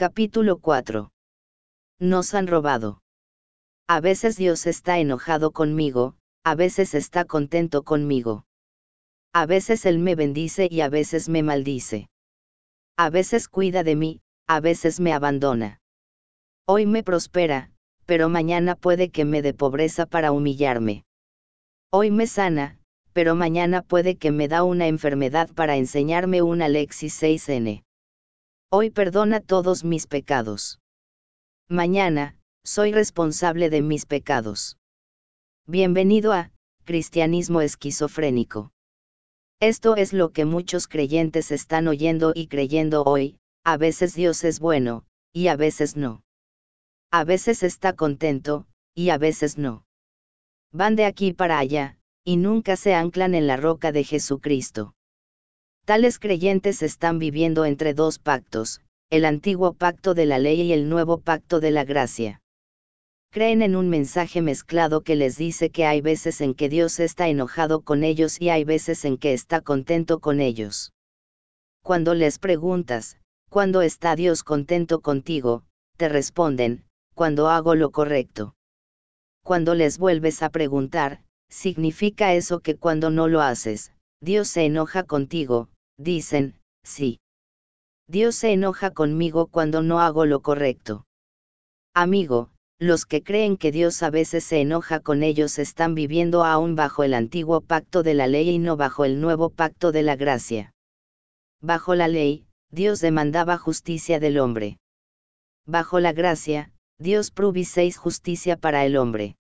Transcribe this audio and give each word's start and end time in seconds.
Capítulo 0.00 0.56
4. 0.60 1.12
Nos 2.00 2.32
han 2.32 2.46
robado. 2.46 3.02
A 3.86 4.00
veces 4.00 4.38
Dios 4.38 4.66
está 4.66 4.98
enojado 4.98 5.50
conmigo, 5.50 6.14
a 6.42 6.54
veces 6.54 6.94
está 6.94 7.26
contento 7.26 7.82
conmigo. 7.82 8.46
A 9.34 9.44
veces 9.44 9.84
Él 9.84 9.98
me 9.98 10.14
bendice 10.14 10.68
y 10.70 10.80
a 10.80 10.88
veces 10.88 11.28
me 11.28 11.42
maldice. 11.42 12.08
A 12.96 13.10
veces 13.10 13.46
cuida 13.46 13.82
de 13.82 13.94
mí, 13.94 14.22
a 14.48 14.60
veces 14.60 15.00
me 15.00 15.12
abandona. 15.12 15.82
Hoy 16.66 16.86
me 16.86 17.02
prospera, 17.02 17.70
pero 18.06 18.30
mañana 18.30 18.76
puede 18.76 19.10
que 19.10 19.26
me 19.26 19.42
dé 19.42 19.52
pobreza 19.52 20.06
para 20.06 20.32
humillarme. 20.32 21.04
Hoy 21.92 22.10
me 22.10 22.26
sana, 22.26 22.78
pero 23.12 23.34
mañana 23.34 23.82
puede 23.82 24.16
que 24.16 24.30
me 24.30 24.48
da 24.48 24.62
una 24.62 24.86
enfermedad 24.86 25.50
para 25.54 25.76
enseñarme 25.76 26.40
una 26.40 26.68
Lexis 26.70 27.22
6N. 27.22 27.82
Hoy 28.72 28.90
perdona 28.90 29.40
todos 29.40 29.82
mis 29.82 30.06
pecados. 30.06 30.78
Mañana, 31.68 32.36
soy 32.64 32.92
responsable 32.92 33.68
de 33.68 33.82
mis 33.82 34.06
pecados. 34.06 34.76
Bienvenido 35.66 36.32
a, 36.32 36.52
Cristianismo 36.84 37.62
esquizofrénico. 37.62 38.70
Esto 39.60 39.96
es 39.96 40.12
lo 40.12 40.30
que 40.30 40.44
muchos 40.44 40.86
creyentes 40.86 41.50
están 41.50 41.88
oyendo 41.88 42.30
y 42.32 42.46
creyendo 42.46 43.02
hoy, 43.02 43.40
a 43.64 43.76
veces 43.76 44.14
Dios 44.14 44.44
es 44.44 44.60
bueno, 44.60 45.04
y 45.32 45.48
a 45.48 45.56
veces 45.56 45.96
no. 45.96 46.22
A 47.10 47.24
veces 47.24 47.64
está 47.64 47.94
contento, 47.94 48.68
y 48.94 49.10
a 49.10 49.18
veces 49.18 49.58
no. 49.58 49.84
Van 50.70 50.94
de 50.94 51.06
aquí 51.06 51.32
para 51.32 51.58
allá, 51.58 51.98
y 52.24 52.36
nunca 52.36 52.76
se 52.76 52.94
anclan 52.94 53.34
en 53.34 53.48
la 53.48 53.56
roca 53.56 53.90
de 53.90 54.04
Jesucristo. 54.04 54.94
Tales 55.90 56.20
creyentes 56.20 56.84
están 56.84 57.18
viviendo 57.18 57.64
entre 57.64 57.94
dos 57.94 58.20
pactos, 58.20 58.80
el 59.10 59.24
antiguo 59.24 59.72
pacto 59.72 60.14
de 60.14 60.24
la 60.24 60.38
ley 60.38 60.60
y 60.62 60.72
el 60.72 60.88
nuevo 60.88 61.18
pacto 61.18 61.58
de 61.58 61.72
la 61.72 61.82
gracia. 61.84 62.40
Creen 63.32 63.60
en 63.60 63.74
un 63.74 63.88
mensaje 63.88 64.40
mezclado 64.40 65.00
que 65.00 65.16
les 65.16 65.36
dice 65.36 65.70
que 65.70 65.86
hay 65.86 66.00
veces 66.00 66.42
en 66.42 66.54
que 66.54 66.68
Dios 66.68 67.00
está 67.00 67.26
enojado 67.26 67.80
con 67.80 68.04
ellos 68.04 68.40
y 68.40 68.50
hay 68.50 68.62
veces 68.62 69.04
en 69.04 69.18
que 69.18 69.32
está 69.32 69.62
contento 69.62 70.20
con 70.20 70.38
ellos. 70.38 70.92
Cuando 71.82 72.14
les 72.14 72.38
preguntas, 72.38 73.16
¿cuándo 73.50 73.82
está 73.82 74.14
Dios 74.14 74.44
contento 74.44 75.00
contigo? 75.00 75.64
te 75.96 76.08
responden, 76.08 76.84
cuando 77.16 77.48
hago 77.48 77.74
lo 77.74 77.90
correcto. 77.90 78.54
Cuando 79.42 79.74
les 79.74 79.98
vuelves 79.98 80.44
a 80.44 80.50
preguntar, 80.50 81.24
significa 81.48 82.32
eso 82.32 82.60
que 82.60 82.76
cuando 82.76 83.10
no 83.10 83.26
lo 83.26 83.40
haces, 83.40 83.92
Dios 84.20 84.46
se 84.46 84.66
enoja 84.66 85.02
contigo, 85.02 85.68
dicen, 86.00 86.54
sí. 86.82 87.20
Dios 88.08 88.34
se 88.34 88.52
enoja 88.52 88.90
conmigo 88.90 89.46
cuando 89.46 89.82
no 89.82 90.00
hago 90.00 90.24
lo 90.24 90.40
correcto. 90.40 91.04
Amigo, 91.94 92.50
los 92.78 93.04
que 93.04 93.22
creen 93.22 93.56
que 93.58 93.70
Dios 93.70 94.02
a 94.02 94.10
veces 94.10 94.42
se 94.42 94.60
enoja 94.60 95.00
con 95.00 95.22
ellos 95.22 95.58
están 95.58 95.94
viviendo 95.94 96.44
aún 96.44 96.74
bajo 96.74 97.04
el 97.04 97.12
antiguo 97.12 97.60
pacto 97.60 98.02
de 98.02 98.14
la 98.14 98.26
ley 98.26 98.48
y 98.48 98.58
no 98.58 98.76
bajo 98.76 99.04
el 99.04 99.20
nuevo 99.20 99.50
pacto 99.50 99.92
de 99.92 100.02
la 100.02 100.16
gracia. 100.16 100.72
Bajo 101.60 101.94
la 101.94 102.08
ley, 102.08 102.46
Dios 102.70 103.00
demandaba 103.00 103.58
justicia 103.58 104.18
del 104.18 104.38
hombre. 104.38 104.78
Bajo 105.66 106.00
la 106.00 106.12
gracia, 106.12 106.72
Dios 106.98 107.30
proviséis 107.30 107.98
justicia 107.98 108.56
para 108.56 108.86
el 108.86 108.96
hombre. 108.96 109.36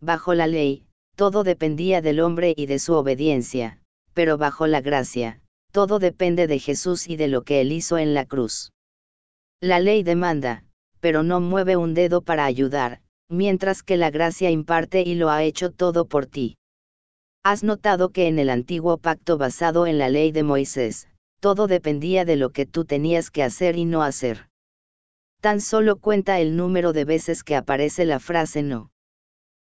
Bajo 0.00 0.32
la 0.32 0.46
ley, 0.46 0.86
todo 1.14 1.44
dependía 1.44 2.00
del 2.00 2.20
hombre 2.20 2.54
y 2.56 2.66
de 2.66 2.78
su 2.78 2.94
obediencia, 2.94 3.82
pero 4.14 4.38
bajo 4.38 4.66
la 4.66 4.80
gracia, 4.80 5.42
todo 5.76 5.98
depende 5.98 6.46
de 6.46 6.58
Jesús 6.58 7.06
y 7.06 7.16
de 7.16 7.28
lo 7.28 7.42
que 7.42 7.60
Él 7.60 7.70
hizo 7.70 7.98
en 7.98 8.14
la 8.14 8.24
cruz. 8.24 8.72
La 9.60 9.78
ley 9.78 10.02
demanda, 10.02 10.64
pero 11.00 11.22
no 11.22 11.38
mueve 11.38 11.76
un 11.76 11.92
dedo 11.92 12.22
para 12.22 12.46
ayudar, 12.46 13.02
mientras 13.28 13.82
que 13.82 13.98
la 13.98 14.10
gracia 14.10 14.50
imparte 14.50 15.02
y 15.02 15.16
lo 15.16 15.28
ha 15.28 15.42
hecho 15.42 15.70
todo 15.70 16.06
por 16.06 16.24
ti. 16.24 16.56
Has 17.44 17.62
notado 17.62 18.08
que 18.08 18.26
en 18.26 18.38
el 18.38 18.48
antiguo 18.48 18.96
pacto 18.96 19.36
basado 19.36 19.86
en 19.86 19.98
la 19.98 20.08
ley 20.08 20.32
de 20.32 20.44
Moisés, 20.44 21.08
todo 21.40 21.66
dependía 21.66 22.24
de 22.24 22.36
lo 22.36 22.52
que 22.52 22.64
tú 22.64 22.86
tenías 22.86 23.30
que 23.30 23.42
hacer 23.42 23.76
y 23.76 23.84
no 23.84 24.02
hacer. 24.02 24.48
Tan 25.42 25.60
solo 25.60 25.96
cuenta 25.96 26.40
el 26.40 26.56
número 26.56 26.94
de 26.94 27.04
veces 27.04 27.44
que 27.44 27.54
aparece 27.54 28.06
la 28.06 28.18
frase 28.18 28.62
no. 28.62 28.90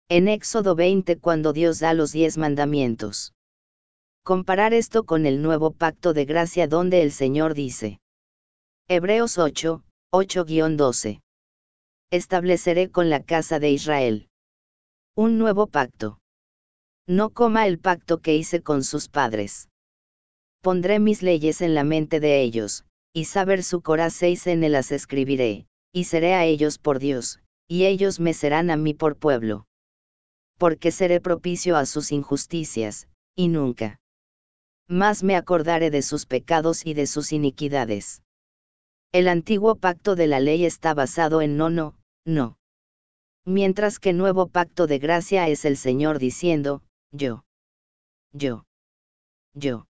En 0.09 0.29
Éxodo 0.29 0.77
20 0.77 1.19
cuando 1.19 1.53
Dios 1.53 1.81
da 1.81 1.95
los 1.95 2.13
diez 2.13 2.39
mandamientos. 2.39 3.33
Comparar 4.27 4.75
esto 4.75 5.05
con 5.05 5.25
el 5.25 5.41
nuevo 5.41 5.71
pacto 5.71 6.13
de 6.13 6.25
gracia 6.25 6.67
donde 6.67 7.01
el 7.03 7.13
Señor 7.13 7.55
dice. 7.55 8.01
Hebreos 8.89 9.39
8, 9.39 9.85
8-12. 10.13 11.23
Estableceré 12.11 12.91
con 12.91 13.09
la 13.09 13.23
casa 13.23 13.61
de 13.61 13.71
Israel. 13.71 14.29
Un 15.15 15.39
nuevo 15.39 15.69
pacto. 15.69 16.19
No 17.07 17.31
coma 17.31 17.69
el 17.69 17.79
pacto 17.79 18.19
que 18.19 18.35
hice 18.35 18.65
con 18.65 18.83
sus 18.83 19.09
padres. 19.09 19.69
Pondré 20.61 20.99
mis 20.99 21.23
leyes 21.23 21.61
en 21.61 21.77
la 21.77 21.85
mente 21.85 22.19
de 22.19 22.43
ellos, 22.43 22.85
y 23.13 23.27
saber 23.27 23.63
su 23.63 23.81
corazón 23.81 24.65
en 24.65 24.73
las 24.73 24.91
escribiré, 24.91 25.69
y 25.93 26.03
seré 26.03 26.35
a 26.35 26.45
ellos 26.45 26.79
por 26.79 26.99
Dios, 26.99 27.39
y 27.69 27.85
ellos 27.85 28.19
me 28.19 28.35
serán 28.35 28.71
a 28.71 28.77
mí 28.77 28.93
por 28.93 29.17
pueblo. 29.17 29.69
Porque 30.59 30.91
seré 30.91 31.21
propicio 31.21 31.77
a 31.77 31.87
sus 31.87 32.11
injusticias, 32.11 33.07
y 33.37 33.47
nunca 33.47 34.01
más 34.89 35.23
me 35.23 35.37
acordaré 35.37 35.91
de 35.91 36.03
sus 36.03 36.27
pecados 36.27 36.87
y 36.87 36.95
de 36.95 37.07
sus 37.07 37.33
iniquidades. 37.33 38.23
El 39.13 39.29
antiguo 39.29 39.77
pacto 39.77 40.15
de 40.15 40.27
la 40.27 40.41
ley 40.41 40.65
está 40.65 40.95
basado 40.95 41.43
en 41.43 41.57
no, 41.57 41.71
no, 41.71 41.95
no. 42.25 42.59
Mientras 43.45 43.99
que 43.99 44.13
nuevo 44.13 44.49
pacto 44.49 44.87
de 44.87 44.99
gracia 44.99 45.49
es 45.49 45.65
el 45.65 45.77
Señor 45.77 46.19
diciendo, 46.19 46.83
yo, 47.13 47.45
yo, 48.33 48.65
yo. 49.55 49.87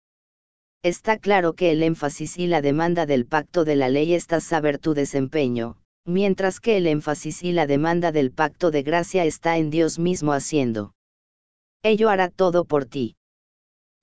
Está 0.83 1.17
claro 1.17 1.53
que 1.53 1.71
el 1.71 1.81
énfasis 1.83 2.37
y 2.37 2.47
la 2.47 2.61
demanda 2.61 3.05
del 3.05 3.25
pacto 3.25 3.63
de 3.63 3.75
la 3.75 3.89
ley 3.89 4.13
está 4.13 4.41
saber 4.41 4.79
tu 4.79 4.93
desempeño, 4.93 5.77
mientras 6.05 6.59
que 6.59 6.77
el 6.77 6.87
énfasis 6.87 7.43
y 7.43 7.53
la 7.53 7.67
demanda 7.67 8.11
del 8.11 8.31
pacto 8.31 8.69
de 8.69 8.83
gracia 8.83 9.23
está 9.23 9.57
en 9.57 9.69
Dios 9.69 9.99
mismo 9.99 10.33
haciendo. 10.33 10.93
Ello 11.83 12.09
hará 12.09 12.29
todo 12.29 12.65
por 12.65 12.85
ti. 12.85 13.15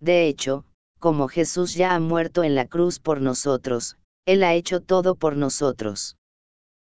De 0.01 0.27
hecho, 0.27 0.65
como 1.00 1.27
Jesús 1.27 1.75
ya 1.75 1.94
ha 1.94 1.99
muerto 1.99 2.44
en 2.44 2.55
la 2.55 2.66
cruz 2.66 3.00
por 3.00 3.21
nosotros, 3.21 3.97
Él 4.27 4.44
ha 4.44 4.55
hecho 4.55 4.81
todo 4.81 5.16
por 5.16 5.37
nosotros. 5.37 6.16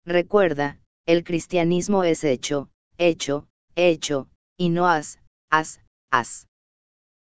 Recuerda, 0.05 0.81
el 1.07 1.23
cristianismo 1.23 2.03
es 2.03 2.25
hecho, 2.25 2.71
hecho, 2.99 3.47
hecho, 3.77 4.29
y 4.57 4.71
no 4.71 4.89
has, 4.89 5.21
has, 5.51 5.81
has. 6.11 6.49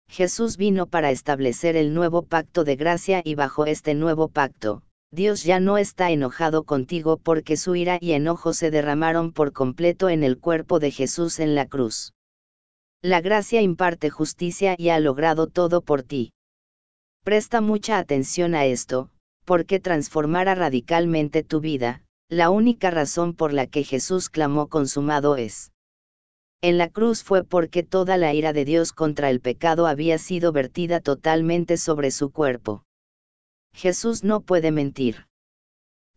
Jesús 0.08 0.56
vino 0.56 0.86
para 0.86 1.10
establecer 1.10 1.76
el 1.76 1.92
nuevo 1.92 2.22
pacto 2.22 2.64
de 2.64 2.76
gracia 2.76 3.20
y 3.24 3.34
bajo 3.34 3.66
este 3.66 3.94
nuevo 3.94 4.28
pacto, 4.28 4.82
Dios 5.12 5.42
ya 5.42 5.58
no 5.58 5.76
está 5.76 6.12
enojado 6.12 6.62
contigo 6.62 7.16
porque 7.16 7.56
su 7.56 7.74
ira 7.74 7.98
y 8.00 8.12
enojo 8.12 8.52
se 8.52 8.70
derramaron 8.70 9.32
por 9.32 9.52
completo 9.52 10.08
en 10.08 10.22
el 10.22 10.38
cuerpo 10.38 10.78
de 10.78 10.92
Jesús 10.92 11.40
en 11.40 11.56
la 11.56 11.66
cruz. 11.66 12.12
La 13.02 13.20
gracia 13.20 13.60
imparte 13.60 14.10
justicia 14.10 14.76
y 14.78 14.90
ha 14.90 15.00
logrado 15.00 15.48
todo 15.48 15.80
por 15.80 16.04
ti. 16.04 16.32
Presta 17.30 17.60
mucha 17.60 17.98
atención 17.98 18.56
a 18.56 18.66
esto, 18.66 19.08
porque 19.44 19.78
transformará 19.78 20.56
radicalmente 20.56 21.44
tu 21.44 21.60
vida, 21.60 22.02
la 22.28 22.50
única 22.50 22.90
razón 22.90 23.34
por 23.34 23.52
la 23.52 23.68
que 23.68 23.84
Jesús 23.84 24.28
clamó 24.28 24.66
consumado 24.66 25.36
es. 25.36 25.70
En 26.60 26.76
la 26.76 26.88
cruz 26.88 27.22
fue 27.22 27.44
porque 27.44 27.84
toda 27.84 28.16
la 28.16 28.34
ira 28.34 28.52
de 28.52 28.64
Dios 28.64 28.92
contra 28.92 29.30
el 29.30 29.40
pecado 29.40 29.86
había 29.86 30.18
sido 30.18 30.50
vertida 30.50 30.98
totalmente 30.98 31.76
sobre 31.76 32.10
su 32.10 32.32
cuerpo. 32.32 32.82
Jesús 33.74 34.24
no 34.24 34.40
puede 34.40 34.72
mentir. 34.72 35.28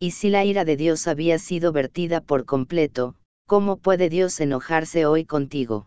Y 0.00 0.10
si 0.10 0.30
la 0.30 0.44
ira 0.44 0.64
de 0.64 0.76
Dios 0.76 1.06
había 1.06 1.38
sido 1.38 1.70
vertida 1.70 2.22
por 2.22 2.44
completo, 2.44 3.14
¿cómo 3.46 3.76
puede 3.76 4.08
Dios 4.08 4.40
enojarse 4.40 5.06
hoy 5.06 5.24
contigo? 5.26 5.86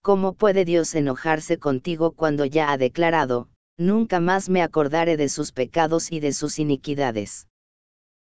¿Cómo 0.00 0.34
puede 0.34 0.64
Dios 0.64 0.94
enojarse 0.94 1.58
contigo 1.58 2.12
cuando 2.12 2.44
ya 2.44 2.70
ha 2.70 2.78
declarado, 2.78 3.48
nunca 3.78 4.20
más 4.20 4.48
me 4.48 4.60
acordaré 4.60 5.16
de 5.16 5.28
sus 5.28 5.52
pecados 5.52 6.12
y 6.12 6.20
de 6.20 6.32
sus 6.32 6.58
iniquidades. 6.58 7.46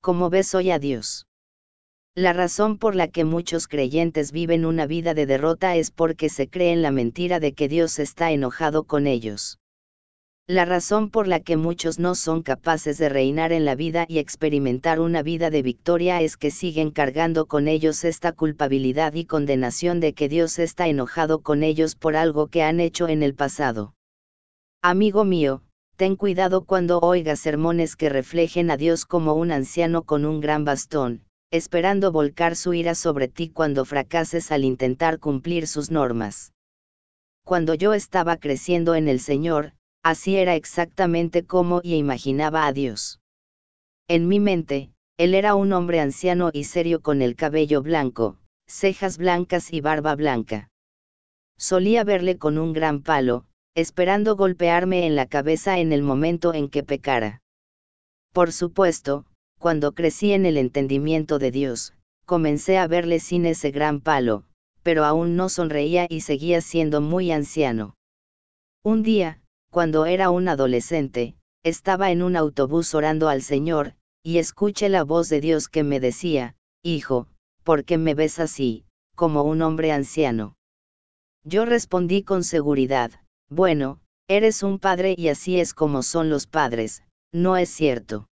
Como 0.02 0.30
ves 0.30 0.54
hoy 0.54 0.70
a 0.70 0.78
Dios. 0.78 1.26
La 2.14 2.32
razón 2.32 2.76
por 2.76 2.94
la 2.94 3.08
que 3.08 3.24
muchos 3.24 3.66
creyentes 3.66 4.32
viven 4.32 4.64
una 4.64 4.86
vida 4.86 5.14
de 5.14 5.26
derrota 5.26 5.76
es 5.76 5.90
porque 5.90 6.28
se 6.28 6.48
creen 6.48 6.82
la 6.82 6.90
mentira 6.90 7.40
de 7.40 7.54
que 7.54 7.68
Dios 7.68 7.98
está 7.98 8.32
enojado 8.32 8.84
con 8.84 9.06
ellos. 9.06 9.58
La 10.46 10.64
razón 10.64 11.10
por 11.10 11.28
la 11.28 11.38
que 11.38 11.56
muchos 11.56 12.00
no 12.00 12.16
son 12.16 12.42
capaces 12.42 12.98
de 12.98 13.08
reinar 13.08 13.52
en 13.52 13.64
la 13.64 13.76
vida 13.76 14.04
y 14.08 14.18
experimentar 14.18 14.98
una 14.98 15.22
vida 15.22 15.48
de 15.48 15.62
victoria 15.62 16.20
es 16.22 16.36
que 16.36 16.50
siguen 16.50 16.90
cargando 16.90 17.46
con 17.46 17.68
ellos 17.68 18.04
esta 18.04 18.32
culpabilidad 18.32 19.14
y 19.14 19.26
condenación 19.26 20.00
de 20.00 20.12
que 20.12 20.28
Dios 20.28 20.58
está 20.58 20.88
enojado 20.88 21.40
con 21.40 21.62
ellos 21.62 21.94
por 21.94 22.16
algo 22.16 22.48
que 22.48 22.64
han 22.64 22.80
hecho 22.80 23.06
en 23.06 23.22
el 23.22 23.34
pasado. 23.34 23.94
Amigo 24.82 25.24
mío, 25.24 25.62
Ten 26.00 26.16
cuidado 26.16 26.64
cuando 26.64 26.98
oigas 27.00 27.40
sermones 27.40 27.94
que 27.94 28.08
reflejen 28.08 28.70
a 28.70 28.78
Dios 28.78 29.04
como 29.04 29.34
un 29.34 29.52
anciano 29.52 30.04
con 30.04 30.24
un 30.24 30.40
gran 30.40 30.64
bastón, 30.64 31.26
esperando 31.50 32.10
volcar 32.10 32.56
su 32.56 32.72
ira 32.72 32.94
sobre 32.94 33.28
ti 33.28 33.50
cuando 33.50 33.84
fracases 33.84 34.50
al 34.50 34.64
intentar 34.64 35.18
cumplir 35.18 35.66
sus 35.66 35.90
normas. 35.90 36.54
Cuando 37.44 37.74
yo 37.74 37.92
estaba 37.92 38.38
creciendo 38.38 38.94
en 38.94 39.08
el 39.08 39.20
Señor, 39.20 39.74
así 40.02 40.36
era 40.36 40.54
exactamente 40.54 41.44
como 41.44 41.82
y 41.82 41.96
imaginaba 41.96 42.66
a 42.66 42.72
Dios. 42.72 43.20
En 44.08 44.26
mi 44.26 44.40
mente, 44.40 44.90
él 45.18 45.34
era 45.34 45.54
un 45.54 45.74
hombre 45.74 46.00
anciano 46.00 46.48
y 46.54 46.64
serio 46.64 47.02
con 47.02 47.20
el 47.20 47.36
cabello 47.36 47.82
blanco, 47.82 48.38
cejas 48.66 49.18
blancas 49.18 49.70
y 49.74 49.82
barba 49.82 50.16
blanca. 50.16 50.70
Solía 51.58 52.04
verle 52.04 52.38
con 52.38 52.56
un 52.56 52.72
gran 52.72 53.02
palo, 53.02 53.44
esperando 53.74 54.36
golpearme 54.36 55.06
en 55.06 55.16
la 55.16 55.26
cabeza 55.26 55.78
en 55.78 55.92
el 55.92 56.02
momento 56.02 56.54
en 56.54 56.68
que 56.68 56.82
pecara. 56.82 57.42
Por 58.32 58.52
supuesto, 58.52 59.26
cuando 59.58 59.92
crecí 59.92 60.32
en 60.32 60.46
el 60.46 60.56
entendimiento 60.56 61.38
de 61.38 61.50
Dios, 61.50 61.94
comencé 62.24 62.78
a 62.78 62.86
verle 62.86 63.20
sin 63.20 63.46
ese 63.46 63.70
gran 63.70 64.00
palo, 64.00 64.44
pero 64.82 65.04
aún 65.04 65.36
no 65.36 65.48
sonreía 65.48 66.06
y 66.08 66.22
seguía 66.22 66.60
siendo 66.60 67.00
muy 67.00 67.32
anciano. 67.32 67.94
Un 68.82 69.02
día, 69.02 69.40
cuando 69.70 70.06
era 70.06 70.30
un 70.30 70.48
adolescente, 70.48 71.36
estaba 71.62 72.10
en 72.10 72.22
un 72.22 72.36
autobús 72.36 72.94
orando 72.94 73.28
al 73.28 73.42
Señor, 73.42 73.94
y 74.22 74.38
escuché 74.38 74.88
la 74.88 75.04
voz 75.04 75.28
de 75.28 75.40
Dios 75.40 75.68
que 75.68 75.82
me 75.82 76.00
decía, 76.00 76.56
Hijo, 76.82 77.28
¿por 77.62 77.84
qué 77.84 77.98
me 77.98 78.14
ves 78.14 78.38
así, 78.38 78.84
como 79.14 79.42
un 79.42 79.60
hombre 79.62 79.92
anciano? 79.92 80.54
Yo 81.44 81.64
respondí 81.66 82.22
con 82.22 82.42
seguridad, 82.42 83.12
bueno, 83.50 83.98
eres 84.28 84.62
un 84.62 84.78
padre 84.78 85.14
y 85.18 85.28
así 85.28 85.58
es 85.58 85.74
como 85.74 86.02
son 86.02 86.30
los 86.30 86.46
padres, 86.46 87.02
¿no 87.32 87.56
es 87.56 87.68
cierto? 87.68 88.28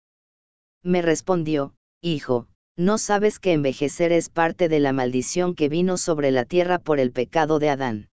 Me 0.83 1.01
respondió, 1.01 1.73
Hijo, 2.01 2.47
¿no 2.77 2.99
sabes 2.99 3.39
que 3.39 3.53
envejecer 3.53 4.11
es 4.11 4.29
parte 4.29 4.69
de 4.69 4.79
la 4.79 4.93
maldición 4.93 5.55
que 5.55 5.69
vino 5.69 5.97
sobre 5.97 6.29
la 6.29 6.45
tierra 6.45 6.77
por 6.77 6.99
el 6.99 7.11
pecado 7.11 7.57
de 7.57 7.69
Adán? 7.69 8.09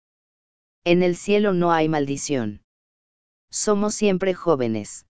En 0.83 1.03
el 1.03 1.17
cielo 1.17 1.53
no 1.53 1.73
hay 1.73 1.89
maldición. 1.89 2.63
Somos 3.51 3.95
siempre 3.95 4.33
jóvenes. 4.33 5.07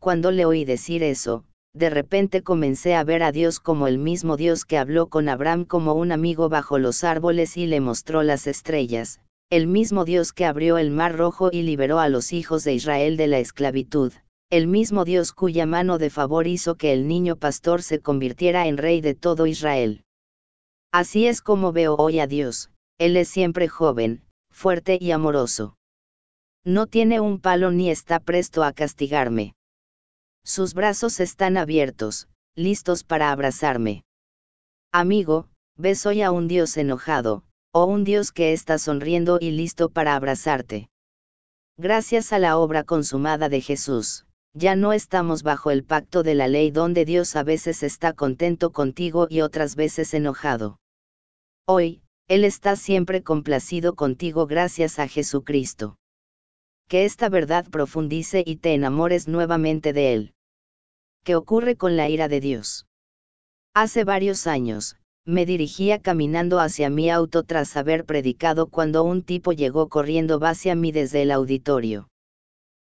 Cuando 0.00 0.32
le 0.32 0.44
oí 0.44 0.64
decir 0.64 1.04
eso, 1.04 1.44
de 1.72 1.90
repente 1.90 2.42
comencé 2.42 2.94
a 2.94 3.04
ver 3.04 3.22
a 3.22 3.32
Dios 3.32 3.60
como 3.60 3.86
el 3.86 3.98
mismo 3.98 4.36
Dios 4.36 4.64
que 4.64 4.78
habló 4.78 5.06
con 5.06 5.28
Abraham 5.28 5.64
como 5.64 5.94
un 5.94 6.10
amigo 6.10 6.48
bajo 6.48 6.78
los 6.78 7.04
árboles 7.04 7.56
y 7.56 7.66
le 7.66 7.80
mostró 7.80 8.22
las 8.22 8.46
estrellas, 8.46 9.20
el 9.48 9.68
mismo 9.68 10.04
Dios 10.04 10.32
que 10.32 10.44
abrió 10.44 10.76
el 10.76 10.90
mar 10.90 11.16
rojo 11.16 11.50
y 11.52 11.62
liberó 11.62 12.00
a 12.00 12.08
los 12.08 12.32
hijos 12.32 12.64
de 12.64 12.74
Israel 12.74 13.16
de 13.16 13.28
la 13.28 13.38
esclavitud, 13.38 14.12
el 14.50 14.66
mismo 14.66 15.04
Dios 15.04 15.32
cuya 15.32 15.66
mano 15.66 15.98
de 15.98 16.10
favor 16.10 16.48
hizo 16.48 16.74
que 16.74 16.92
el 16.92 17.06
niño 17.06 17.36
pastor 17.36 17.82
se 17.82 18.00
convirtiera 18.00 18.66
en 18.66 18.76
rey 18.76 19.00
de 19.00 19.14
todo 19.14 19.46
Israel. 19.46 20.04
Así 20.92 21.28
es 21.28 21.42
como 21.42 21.72
veo 21.72 21.94
hoy 21.94 22.18
a 22.18 22.26
Dios, 22.26 22.70
Él 22.98 23.16
es 23.16 23.28
siempre 23.28 23.68
joven, 23.68 24.22
fuerte 24.50 24.98
y 25.00 25.12
amoroso. 25.12 25.76
No 26.64 26.88
tiene 26.88 27.20
un 27.20 27.40
palo 27.40 27.70
ni 27.70 27.88
está 27.88 28.18
presto 28.18 28.64
a 28.64 28.72
castigarme. 28.72 29.54
Sus 30.44 30.74
brazos 30.74 31.20
están 31.20 31.56
abiertos, 31.56 32.28
listos 32.56 33.04
para 33.04 33.30
abrazarme. 33.30 34.02
Amigo, 34.92 35.48
ves 35.76 36.04
hoy 36.04 36.22
a 36.22 36.32
un 36.32 36.48
Dios 36.48 36.76
enojado, 36.76 37.44
o 37.76 37.84
un 37.84 38.04
Dios 38.04 38.32
que 38.32 38.54
está 38.54 38.78
sonriendo 38.78 39.36
y 39.38 39.50
listo 39.50 39.90
para 39.90 40.14
abrazarte. 40.14 40.88
Gracias 41.76 42.32
a 42.32 42.38
la 42.38 42.56
obra 42.56 42.84
consumada 42.84 43.50
de 43.50 43.60
Jesús, 43.60 44.24
ya 44.54 44.76
no 44.76 44.94
estamos 44.94 45.42
bajo 45.42 45.70
el 45.70 45.84
pacto 45.84 46.22
de 46.22 46.34
la 46.34 46.48
ley 46.48 46.70
donde 46.70 47.04
Dios 47.04 47.36
a 47.36 47.42
veces 47.42 47.82
está 47.82 48.14
contento 48.14 48.72
contigo 48.72 49.26
y 49.28 49.42
otras 49.42 49.76
veces 49.76 50.14
enojado. 50.14 50.78
Hoy, 51.66 52.00
Él 52.28 52.44
está 52.44 52.76
siempre 52.76 53.22
complacido 53.22 53.94
contigo 53.94 54.46
gracias 54.46 54.98
a 54.98 55.06
Jesucristo. 55.06 55.98
Que 56.88 57.04
esta 57.04 57.28
verdad 57.28 57.66
profundice 57.68 58.42
y 58.46 58.56
te 58.56 58.72
enamores 58.72 59.28
nuevamente 59.28 59.92
de 59.92 60.14
Él. 60.14 60.34
¿Qué 61.24 61.36
ocurre 61.36 61.76
con 61.76 61.94
la 61.98 62.08
ira 62.08 62.28
de 62.28 62.40
Dios? 62.40 62.86
Hace 63.74 64.04
varios 64.04 64.46
años, 64.46 64.96
me 65.26 65.44
dirigía 65.44 66.00
caminando 66.00 66.60
hacia 66.60 66.88
mi 66.88 67.10
auto 67.10 67.42
tras 67.42 67.76
haber 67.76 68.04
predicado 68.04 68.68
cuando 68.68 69.02
un 69.02 69.22
tipo 69.22 69.52
llegó 69.52 69.88
corriendo 69.88 70.38
hacia 70.42 70.76
mí 70.76 70.92
desde 70.92 71.22
el 71.22 71.32
auditorio. 71.32 72.08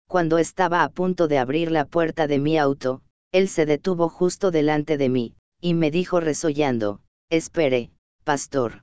Cuando 0.09 0.39
estaba 0.39 0.83
a 0.83 0.89
punto 0.89 1.29
de 1.29 1.39
abrir 1.39 1.71
la 1.71 1.85
puerta 1.85 2.27
de 2.27 2.41
mi 2.41 2.59
auto, 2.59 3.03
él 3.31 3.49
se 3.49 3.67
detuvo 3.67 4.09
justo 4.09 4.51
delante 4.51 4.97
de 4.97 5.09
mí, 5.09 5.37
y 5.61 5.75
me 5.75 5.93
dijo 5.93 6.19
resollando, 6.19 7.01
espere, 7.31 7.93
pastor. 8.25 8.83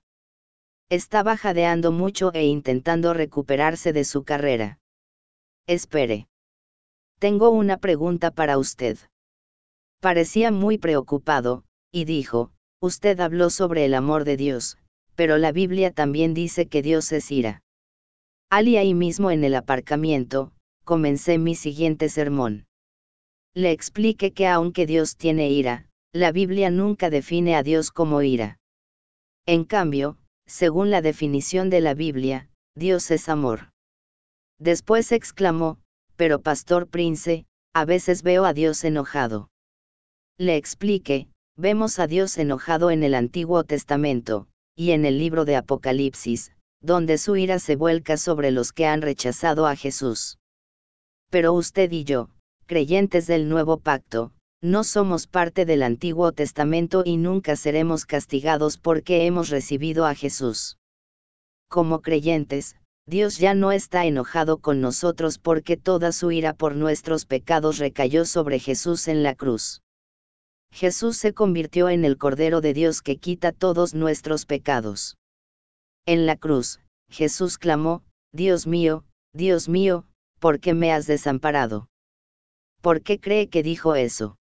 Estaba 0.89 1.36
jadeando 1.36 1.92
mucho 1.92 2.33
e 2.33 2.45
intentando 2.45 3.13
recuperarse 3.13 3.92
de 3.92 4.06
su 4.06 4.24
carrera. 4.24 4.80
Espere. 5.68 6.27
Tengo 7.19 7.50
una 7.50 7.77
pregunta 7.77 8.31
para 8.31 8.57
usted. 8.57 8.98
Parecía 10.00 10.51
muy 10.51 10.77
preocupado, 10.77 11.65
y 11.92 12.06
dijo, 12.06 12.51
Usted 12.81 13.19
habló 13.19 13.51
sobre 13.51 13.86
el 13.86 13.94
amor 13.94 14.25
de 14.25 14.38
Dios, 14.38 14.78
pero 15.16 15.38
la 15.38 15.51
Biblia 15.51 15.92
también 15.92 16.33
dice 16.33 16.66
que 16.66 16.81
Dios 16.81 17.12
es 17.12 17.31
ira. 17.31 17.62
Ali 18.50 18.78
ahí 18.78 18.95
mismo 18.95 19.30
en 19.30 19.44
el 19.44 19.54
aparcamiento, 19.54 20.51
comencé 20.83 21.38
mi 21.38 21.54
siguiente 21.54 22.10
sermón. 22.10 22.66
Le 23.54 23.72
expliqué 23.72 24.33
que 24.33 24.48
aunque 24.48 24.88
Dios 24.88 25.16
tiene 25.16 25.51
ira, 25.51 25.88
la 26.12 26.31
Biblia 26.31 26.72
nunca 26.72 27.12
define 27.12 27.56
a 27.56 27.63
Dios 27.63 27.92
como 27.92 28.24
ira. 28.24 28.57
En 29.45 29.63
cambio, 29.63 30.18
según 30.48 30.89
la 30.89 31.01
definición 31.01 31.69
de 31.69 31.81
la 31.81 31.94
Biblia, 31.94 32.50
Dios 32.75 33.12
es 33.12 33.30
amor. 33.30 33.69
Después 34.60 35.12
exclamó, 35.12 35.77
pero 36.16 36.42
Pastor 36.42 36.88
Prince, 36.88 37.45
a 37.74 37.86
veces 37.86 38.24
veo 38.24 38.45
a 38.45 38.54
Dios 38.54 38.84
enojado. 38.84 39.50
Le 40.38 40.56
expliqué, 40.56 41.30
Vemos 41.62 42.00
a 42.00 42.08
Dios 42.08 42.40
enojado 42.40 42.90
en 42.90 43.04
el 43.04 43.13
Antiguo 43.13 43.63
Testamento, 43.63 44.48
y 44.75 44.94
en 44.94 45.06
el 45.06 45.19
libro 45.19 45.46
de 45.46 45.58
Apocalipsis, 45.58 46.54
donde 46.81 47.19
su 47.19 47.36
ira 47.36 47.60
se 47.60 47.75
vuelca 47.75 48.18
sobre 48.18 48.50
los 48.50 48.72
que 48.72 48.88
han 48.88 49.04
rechazado 49.04 49.68
a 49.68 49.75
Jesús. 49.75 50.40
Pero 51.30 51.54
usted 51.54 51.92
y 51.92 52.04
yo, 52.04 52.30
creyentes 52.66 53.28
del 53.28 53.48
nuevo 53.48 53.78
pacto, 53.78 54.31
no 54.63 54.84
somos 54.84 55.28
parte 55.28 55.68
del 55.68 55.84
Antiguo 55.84 56.31
Testamento 56.31 57.04
y 57.06 57.18
nunca 57.18 57.56
seremos 57.56 58.08
castigados 58.08 58.80
porque 58.80 59.27
hemos 59.27 59.50
recibido 59.50 60.08
a 60.08 60.15
Jesús. 60.15 60.80
Como 61.70 62.01
creyentes, 62.01 62.75
Dios 63.06 63.38
ya 63.38 63.53
no 63.53 63.72
está 63.72 64.08
enojado 64.08 64.58
con 64.58 64.82
nosotros 64.82 65.38
porque 65.38 65.77
toda 65.77 66.12
su 66.12 66.32
ira 66.32 66.53
por 66.53 66.75
nuestros 66.75 67.27
pecados 67.27 67.77
recayó 67.77 68.25
sobre 68.25 68.58
Jesús 68.58 69.08
en 69.08 69.22
la 69.22 69.36
cruz. 69.36 69.84
Jesús 70.72 71.18
se 71.18 71.34
convirtió 71.34 71.90
en 71.90 72.06
el 72.06 72.18
Cordero 72.18 72.62
de 72.62 72.74
Dios 72.74 73.01
que 73.01 73.18
quita 73.18 73.51
todos 73.51 73.94
nuestros 73.94 74.46
pecados. 74.46 75.18
En 76.06 76.25
la 76.25 76.36
cruz, 76.36 76.80
Jesús 77.10 77.58
clamó, 77.58 78.04
Dios 78.34 78.66
mío, 78.66 79.04
Dios 79.34 79.70
mío, 79.70 80.06
¿por 80.40 80.60
qué 80.60 80.74
me 80.74 80.92
has 80.92 81.06
desamparado? 81.08 81.88
¿Por 82.82 83.01
qué 83.01 83.20
cree 83.20 83.48
que 83.48 83.63
dijo 83.63 83.96
eso? 83.96 84.38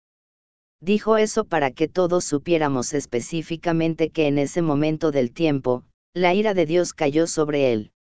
Dijo 0.81 1.17
eso 1.17 1.45
para 1.45 1.71
que 1.71 1.89
todos 1.89 2.25
supiéramos 2.25 2.93
específicamente 2.93 4.11
que 4.11 4.27
en 4.27 4.39
ese 4.39 4.61
momento 4.61 5.11
del 5.11 5.33
tiempo, 5.33 5.85
la 6.13 6.35
ira 6.35 6.53
de 6.53 6.67
Dios 6.67 6.93
cayó 6.93 7.27
sobre 7.27 7.73
él. 7.73 7.93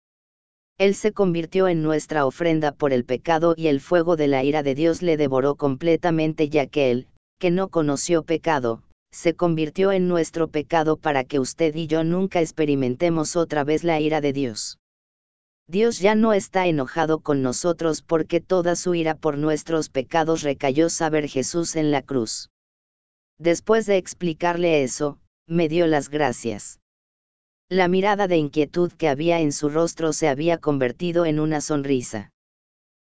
Él 0.77 0.97
se 0.97 1.13
convirtió 1.13 1.69
en 1.69 1.83
nuestra 1.83 2.27
ofrenda 2.27 2.73
por 2.73 2.93
el 2.93 3.05
pecado 3.05 3.55
y 3.57 3.69
el 3.69 3.81
fuego 3.81 4.17
de 4.17 4.27
la 4.27 4.43
ira 4.43 4.65
de 4.65 4.75
Dios 4.75 5.03
le 5.03 5.17
devoró 5.17 5.55
completamente 5.55 6.49
ya 6.49 6.67
que 6.67 6.91
él, 6.91 7.09
que 7.39 7.51
no 7.51 7.69
conoció 7.69 8.23
pecado, 8.23 8.83
se 9.13 9.35
convirtió 9.35 9.93
en 9.93 10.09
nuestro 10.09 10.49
pecado 10.49 10.97
para 10.97 11.25
que 11.25 11.39
usted 11.39 11.75
y 11.75 11.87
yo 11.87 12.03
nunca 12.03 12.41
experimentemos 12.41 13.37
otra 13.37 13.63
vez 13.63 13.85
la 13.85 14.01
ira 14.01 14.21
de 14.21 14.33
Dios. 14.33 14.79
Dios 15.67 15.99
ya 15.99 16.15
no 16.15 16.33
está 16.33 16.67
enojado 16.67 17.21
con 17.21 17.41
nosotros 17.41 18.03
porque 18.03 18.41
toda 18.41 18.77
su 18.77 18.95
ira 18.95 19.15
por 19.15 19.39
nuestros 19.39 19.89
pecados 19.89 20.43
recayó 20.43 20.91
saber 20.91 21.29
Jesús 21.29 21.77
en 21.77 21.91
la 21.91 22.03
cruz. 22.03 22.51
Después 23.39 23.87
de 23.87 23.97
explicarle 23.97 24.83
eso, 24.83 25.19
me 25.47 25.69
dio 25.69 25.87
las 25.87 26.09
gracias. 26.11 26.81
La 27.71 27.89
mirada 27.89 28.29
de 28.29 28.37
inquietud 28.37 28.93
que 28.93 29.09
había 29.09 29.41
en 29.41 29.53
su 29.53 29.71
rostro 29.71 30.13
se 30.13 30.29
había 30.29 30.59
convertido 30.59 31.25
en 31.25 31.41
una 31.41 31.61
sonrisa. 31.61 32.31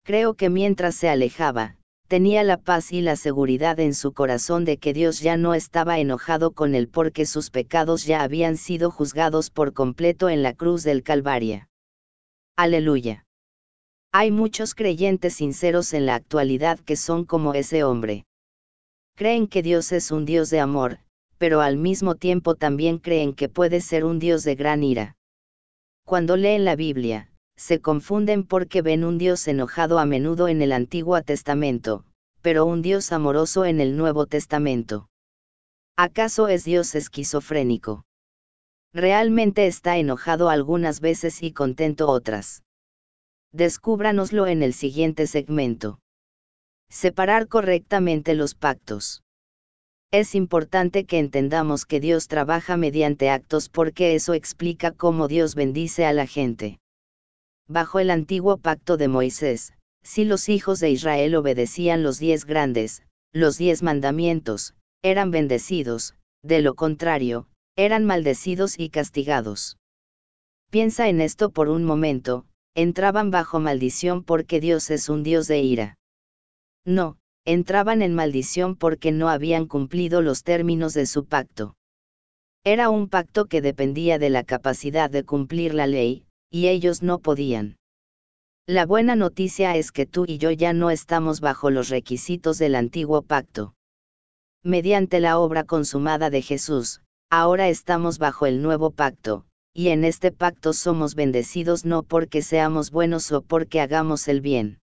Creo 0.05 0.35
que 0.35 0.49
mientras 0.49 0.95
se 0.95 1.09
alejaba, 1.09 1.77
tenía 2.07 2.45
la 2.45 2.57
paz 2.57 2.93
y 2.93 3.01
la 3.01 3.17
seguridad 3.17 3.81
en 3.81 3.95
su 3.95 4.13
corazón 4.13 4.65
de 4.65 4.79
que 4.79 4.93
Dios 4.93 5.21
ya 5.21 5.37
no 5.37 5.55
estaba 5.55 5.99
enojado 5.99 6.53
con 6.53 6.75
él 6.75 6.89
porque 6.89 7.27
sus 7.27 7.51
pecados 7.51 8.05
ya 8.05 8.23
habían 8.23 8.57
sido 8.57 8.91
juzgados 8.91 9.51
por 9.51 9.73
completo 9.73 10.29
en 10.29 10.43
la 10.43 10.55
cruz 10.55 10.83
del 10.85 11.03
Calvario. 11.03 11.69
Aleluya. 12.57 13.25
Hay 14.13 14.31
muchos 14.31 14.75
creyentes 14.75 15.35
sinceros 15.35 15.93
en 15.93 16.07
la 16.07 16.15
actualidad 16.15 16.79
que 16.79 16.97
son 16.97 17.25
como 17.25 17.55
ese 17.55 17.85
hombre. 17.85 18.25
Creen 19.17 19.49
que 19.49 19.63
Dios 19.63 19.93
es 19.93 20.11
un 20.11 20.25
Dios 20.25 20.49
de 20.51 20.61
amor, 20.61 20.99
pero 21.39 21.61
al 21.61 21.77
mismo 21.77 22.15
tiempo 22.15 22.55
también 22.55 22.99
creen 22.99 23.35
que 23.35 23.49
puede 23.49 23.81
ser 23.81 24.05
un 24.05 24.19
Dios 24.19 24.45
de 24.45 24.55
gran 24.55 24.83
ira. 24.83 25.17
Cuando 26.05 26.37
leen 26.37 26.65
la 26.65 26.77
Biblia, 26.77 27.31
se 27.57 27.81
confunden 27.81 28.45
porque 28.45 28.83
ven 28.83 29.05
un 29.05 29.19
Dios 29.19 29.49
enojado 29.49 29.99
a 29.99 30.07
menudo 30.07 30.49
en 30.49 30.63
el 30.63 30.73
Antiguo 30.73 31.21
Testamento, 31.23 32.05
pero 32.43 32.65
un 32.65 32.83
Dios 32.83 33.13
amoroso 33.13 33.65
en 33.65 33.81
el 33.81 33.97
Nuevo 33.97 34.27
Testamento. 34.27 35.09
¿Acaso 35.97 36.49
es 36.49 36.65
Dios 36.65 36.95
esquizofrénico? 36.95 38.05
Realmente 38.93 39.67
está 39.67 39.97
enojado 39.97 40.49
algunas 40.51 41.01
veces 41.01 41.43
y 41.43 41.53
contento 41.53 42.09
otras. 42.09 42.63
Descúbranoslo 43.53 44.47
en 44.47 44.63
el 44.63 44.75
siguiente 44.75 45.27
segmento. 45.27 45.99
Separar 46.91 47.49
correctamente 47.49 48.35
los 48.35 48.55
pactos. 48.55 49.23
Es 50.13 50.35
importante 50.35 51.05
que 51.05 51.19
entendamos 51.19 51.85
que 51.85 51.99
Dios 51.99 52.29
trabaja 52.29 52.77
mediante 52.77 53.29
actos 53.31 53.69
porque 53.69 54.15
eso 54.15 54.35
explica 54.35 54.93
cómo 54.93 55.27
Dios 55.27 55.55
bendice 55.55 56.07
a 56.07 56.13
la 56.13 56.27
gente. 56.27 56.79
Bajo 57.69 57.99
el 57.99 58.11
antiguo 58.11 58.59
pacto 58.59 58.97
de 58.97 59.09
Moisés, 59.09 59.73
si 60.03 60.25
los 60.25 60.49
hijos 60.49 60.79
de 60.79 60.91
Israel 60.91 61.35
obedecían 61.35 62.03
los 62.03 62.19
diez 62.19 62.45
grandes, 62.45 63.03
los 63.33 63.59
diez 63.59 63.83
mandamientos, 63.83 64.75
eran 65.03 65.31
bendecidos, 65.31 66.15
de 66.43 66.63
lo 66.63 66.75
contrario, 66.75 67.49
eran 67.77 68.05
maldecidos 68.05 68.79
y 68.79 68.89
castigados. 68.89 69.79
Piensa 70.71 71.09
en 71.09 71.21
esto 71.21 71.51
por 71.51 71.69
un 71.69 71.85
momento, 71.85 72.47
entraban 72.75 73.31
bajo 73.31 73.59
maldición 73.59 74.23
porque 74.23 74.61
Dios 74.61 74.91
es 74.91 75.09
un 75.09 75.23
Dios 75.23 75.49
de 75.49 75.61
ira. 75.61 75.99
No, 76.85 77.19
entraban 77.45 78.01
en 78.01 78.15
maldición 78.15 78.77
porque 78.77 79.11
no 79.11 79.29
habían 79.29 79.67
cumplido 79.67 80.23
los 80.23 80.45
términos 80.45 80.95
de 80.95 81.07
su 81.07 81.25
pacto. 81.25 81.75
Era 82.65 82.91
un 82.91 83.09
pacto 83.09 83.47
que 83.47 83.61
dependía 83.61 84.19
de 84.19 84.31
la 84.31 84.45
capacidad 84.45 85.11
de 85.11 85.25
cumplir 85.25 85.75
la 85.75 85.87
ley, 85.87 86.27
y 86.50 86.69
ellos 86.69 87.03
no 87.03 87.19
podían. 87.19 87.76
La 88.67 88.85
buena 88.85 89.15
noticia 89.15 89.76
es 89.76 89.93
que 89.93 90.07
tú 90.07 90.25
y 90.26 90.38
yo 90.38 90.50
ya 90.50 90.73
no 90.73 90.91
estamos 90.91 91.41
bajo 91.41 91.71
los 91.71 91.88
requisitos 91.88 92.59
del 92.59 92.75
antiguo 92.75 93.23
pacto. 93.23 93.75
Mediante 94.65 95.21
la 95.21 95.38
obra 95.38 95.62
consumada 95.65 96.31
de 96.31 96.43
Jesús, 96.43 97.00
ahora 97.31 97.69
estamos 97.69 98.19
bajo 98.19 98.47
el 98.47 98.62
nuevo 98.62 98.91
pacto, 98.91 99.47
y 99.73 99.88
en 99.88 100.05
este 100.05 100.33
pacto 100.33 100.73
somos 100.73 101.15
bendecidos 101.15 101.85
no 101.85 102.03
porque 102.03 102.43
seamos 102.43 102.91
buenos 102.91 103.31
o 103.31 103.43
porque 103.43 103.81
hagamos 103.81 104.26
el 104.26 104.41
bien. 104.41 104.81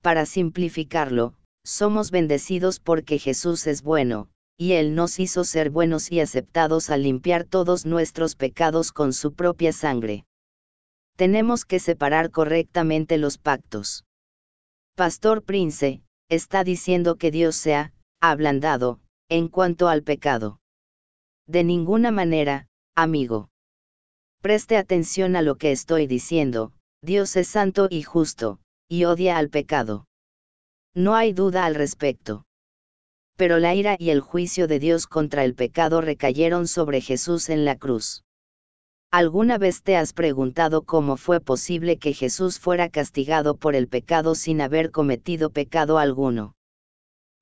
Para 0.00 0.24
simplificarlo, 0.24 1.34
somos 1.64 2.10
bendecidos 2.10 2.80
porque 2.80 3.18
Jesús 3.18 3.66
es 3.66 3.82
bueno, 3.82 4.28
y 4.56 4.72
Él 4.72 4.94
nos 4.94 5.18
hizo 5.18 5.44
ser 5.44 5.68
buenos 5.68 6.10
y 6.12 6.20
aceptados 6.20 6.88
al 6.88 7.02
limpiar 7.02 7.44
todos 7.44 7.84
nuestros 7.84 8.36
pecados 8.36 8.92
con 8.92 9.12
su 9.12 9.34
propia 9.34 9.72
sangre. 9.72 10.24
Tenemos 11.16 11.64
que 11.64 11.78
separar 11.78 12.30
correctamente 12.30 13.16
los 13.16 13.38
pactos. 13.38 14.04
Pastor 14.96 15.42
Prince, 15.42 16.02
está 16.28 16.62
diciendo 16.62 17.16
que 17.16 17.30
Dios 17.30 17.56
se 17.56 17.74
ha 17.74 17.92
ablandado, 18.20 19.00
en 19.30 19.48
cuanto 19.48 19.88
al 19.88 20.02
pecado. 20.02 20.60
De 21.46 21.64
ninguna 21.64 22.10
manera, 22.10 22.68
amigo. 22.94 23.48
Preste 24.42 24.76
atención 24.76 25.36
a 25.36 25.42
lo 25.42 25.56
que 25.56 25.72
estoy 25.72 26.06
diciendo, 26.06 26.72
Dios 27.02 27.34
es 27.36 27.48
santo 27.48 27.88
y 27.90 28.02
justo, 28.02 28.60
y 28.86 29.04
odia 29.04 29.38
al 29.38 29.48
pecado. 29.48 30.06
No 30.94 31.14
hay 31.14 31.32
duda 31.32 31.64
al 31.64 31.74
respecto. 31.74 32.44
Pero 33.36 33.58
la 33.58 33.74
ira 33.74 33.96
y 33.98 34.10
el 34.10 34.20
juicio 34.20 34.66
de 34.66 34.78
Dios 34.78 35.06
contra 35.06 35.44
el 35.44 35.54
pecado 35.54 36.02
recayeron 36.02 36.68
sobre 36.68 37.00
Jesús 37.00 37.48
en 37.48 37.64
la 37.64 37.76
cruz. 37.76 38.25
¿Alguna 39.16 39.56
vez 39.56 39.82
te 39.82 39.96
has 39.96 40.12
preguntado 40.12 40.82
cómo 40.82 41.16
fue 41.16 41.40
posible 41.40 41.96
que 41.96 42.12
Jesús 42.12 42.58
fuera 42.58 42.90
castigado 42.90 43.56
por 43.56 43.74
el 43.74 43.88
pecado 43.88 44.34
sin 44.34 44.60
haber 44.60 44.90
cometido 44.90 45.48
pecado 45.48 45.96
alguno? 45.96 46.54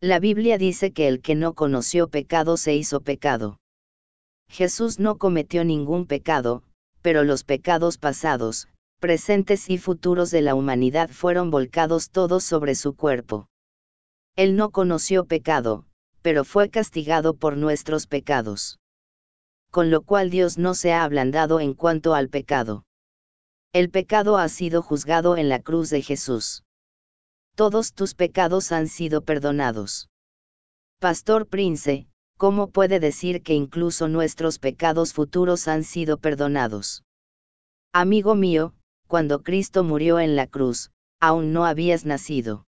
La 0.01 0.21
Biblia 0.21 0.57
dice 0.57 0.93
que 0.93 1.09
el 1.09 1.21
que 1.21 1.35
no 1.35 1.55
conoció 1.55 2.07
pecado 2.07 2.57
se 2.59 2.77
hizo 2.77 3.01
pecado. 3.01 3.59
Jesús 4.49 5.01
no 5.01 5.19
cometió 5.19 5.65
ningún 5.65 6.07
pecado, 6.07 6.63
pero 7.03 7.25
los 7.25 7.43
pecados 7.43 7.99
pasados, 7.99 8.69
presentes 9.01 9.69
y 9.69 9.79
futuros 9.79 10.31
de 10.31 10.43
la 10.43 10.55
humanidad 10.55 11.11
fueron 11.11 11.51
volcados 11.51 12.11
todos 12.11 12.45
sobre 12.45 12.77
su 12.77 12.95
cuerpo. 12.95 13.49
Él 14.37 14.55
no 14.55 14.71
conoció 14.71 15.25
pecado, 15.25 15.87
pero 16.23 16.45
fue 16.45 16.71
castigado 16.71 17.35
por 17.35 17.57
nuestros 17.57 18.07
pecados. 18.07 18.79
Con 19.75 19.91
lo 19.91 20.03
cual 20.03 20.31
Dios 20.31 20.57
no 20.57 20.75
se 20.75 20.93
ha 20.93 21.03
ablandado 21.03 21.59
en 21.59 21.75
cuanto 21.75 22.15
al 22.15 22.29
pecado. 22.29 22.85
El 23.73 23.91
pecado 23.91 24.39
ha 24.39 24.49
sido 24.49 24.83
juzgado 24.83 25.37
en 25.37 25.49
la 25.49 25.59
cruz 25.59 25.91
de 25.91 26.01
Jesús. 26.01 26.63
Todos 27.57 27.93
tus 27.93 28.15
pecados 28.15 28.71
han 28.71 28.87
sido 28.87 29.23
perdonados. 29.23 30.09
Pastor 31.01 31.49
Prince, 31.49 32.07
¿cómo 32.37 32.71
puede 32.71 33.01
decir 33.01 33.43
que 33.43 33.55
incluso 33.55 34.07
nuestros 34.07 34.61
pecados 34.61 35.13
futuros 35.13 35.67
han 35.67 35.83
sido 35.83 36.19
perdonados? 36.19 37.03
Amigo 37.93 38.37
mío, 38.37 38.75
cuando 39.09 39.43
Cristo 39.43 39.83
murió 39.83 40.21
en 40.21 40.37
la 40.37 40.47
cruz, 40.47 40.93
aún 41.19 41.53
no 41.53 41.65
habías 41.67 42.05
nacido. 42.05 42.65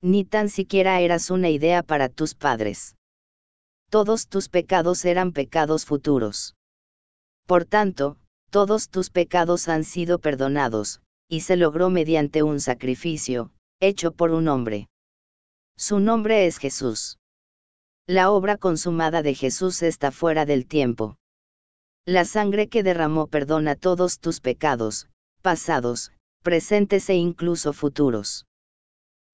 Ni 0.00 0.24
tan 0.24 0.50
siquiera 0.50 1.00
eras 1.00 1.32
una 1.32 1.50
idea 1.50 1.82
para 1.82 2.08
tus 2.08 2.36
padres. 2.36 2.94
Todos 3.92 4.26
tus 4.26 4.48
pecados 4.48 5.04
eran 5.04 5.32
pecados 5.32 5.84
futuros. 5.84 6.56
Por 7.46 7.66
tanto, 7.66 8.16
todos 8.48 8.88
tus 8.88 9.10
pecados 9.10 9.68
han 9.68 9.84
sido 9.84 10.18
perdonados, 10.18 11.02
y 11.28 11.40
se 11.42 11.58
logró 11.58 11.90
mediante 11.90 12.42
un 12.42 12.58
sacrificio, 12.58 13.52
hecho 13.80 14.12
por 14.12 14.30
un 14.30 14.48
hombre. 14.48 14.88
Su 15.76 16.00
nombre 16.00 16.46
es 16.46 16.56
Jesús. 16.56 17.18
La 18.06 18.30
obra 18.30 18.56
consumada 18.56 19.20
de 19.20 19.34
Jesús 19.34 19.82
está 19.82 20.10
fuera 20.10 20.46
del 20.46 20.66
tiempo. 20.66 21.18
La 22.06 22.24
sangre 22.24 22.68
que 22.68 22.82
derramó 22.82 23.26
perdona 23.26 23.76
todos 23.76 24.20
tus 24.20 24.40
pecados, 24.40 25.10
pasados, 25.42 26.12
presentes 26.42 27.10
e 27.10 27.16
incluso 27.16 27.74
futuros. 27.74 28.46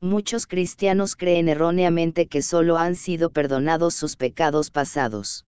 Muchos 0.01 0.47
cristianos 0.47 1.17
creen 1.17 1.49
erróneamente 1.49 2.29
que 2.29 2.41
solo 2.41 2.79
han 2.79 2.95
sido 2.95 3.31
perdonados 3.31 3.95
sus 3.95 4.15
pecados 4.15 4.71
pasados. 4.71 5.45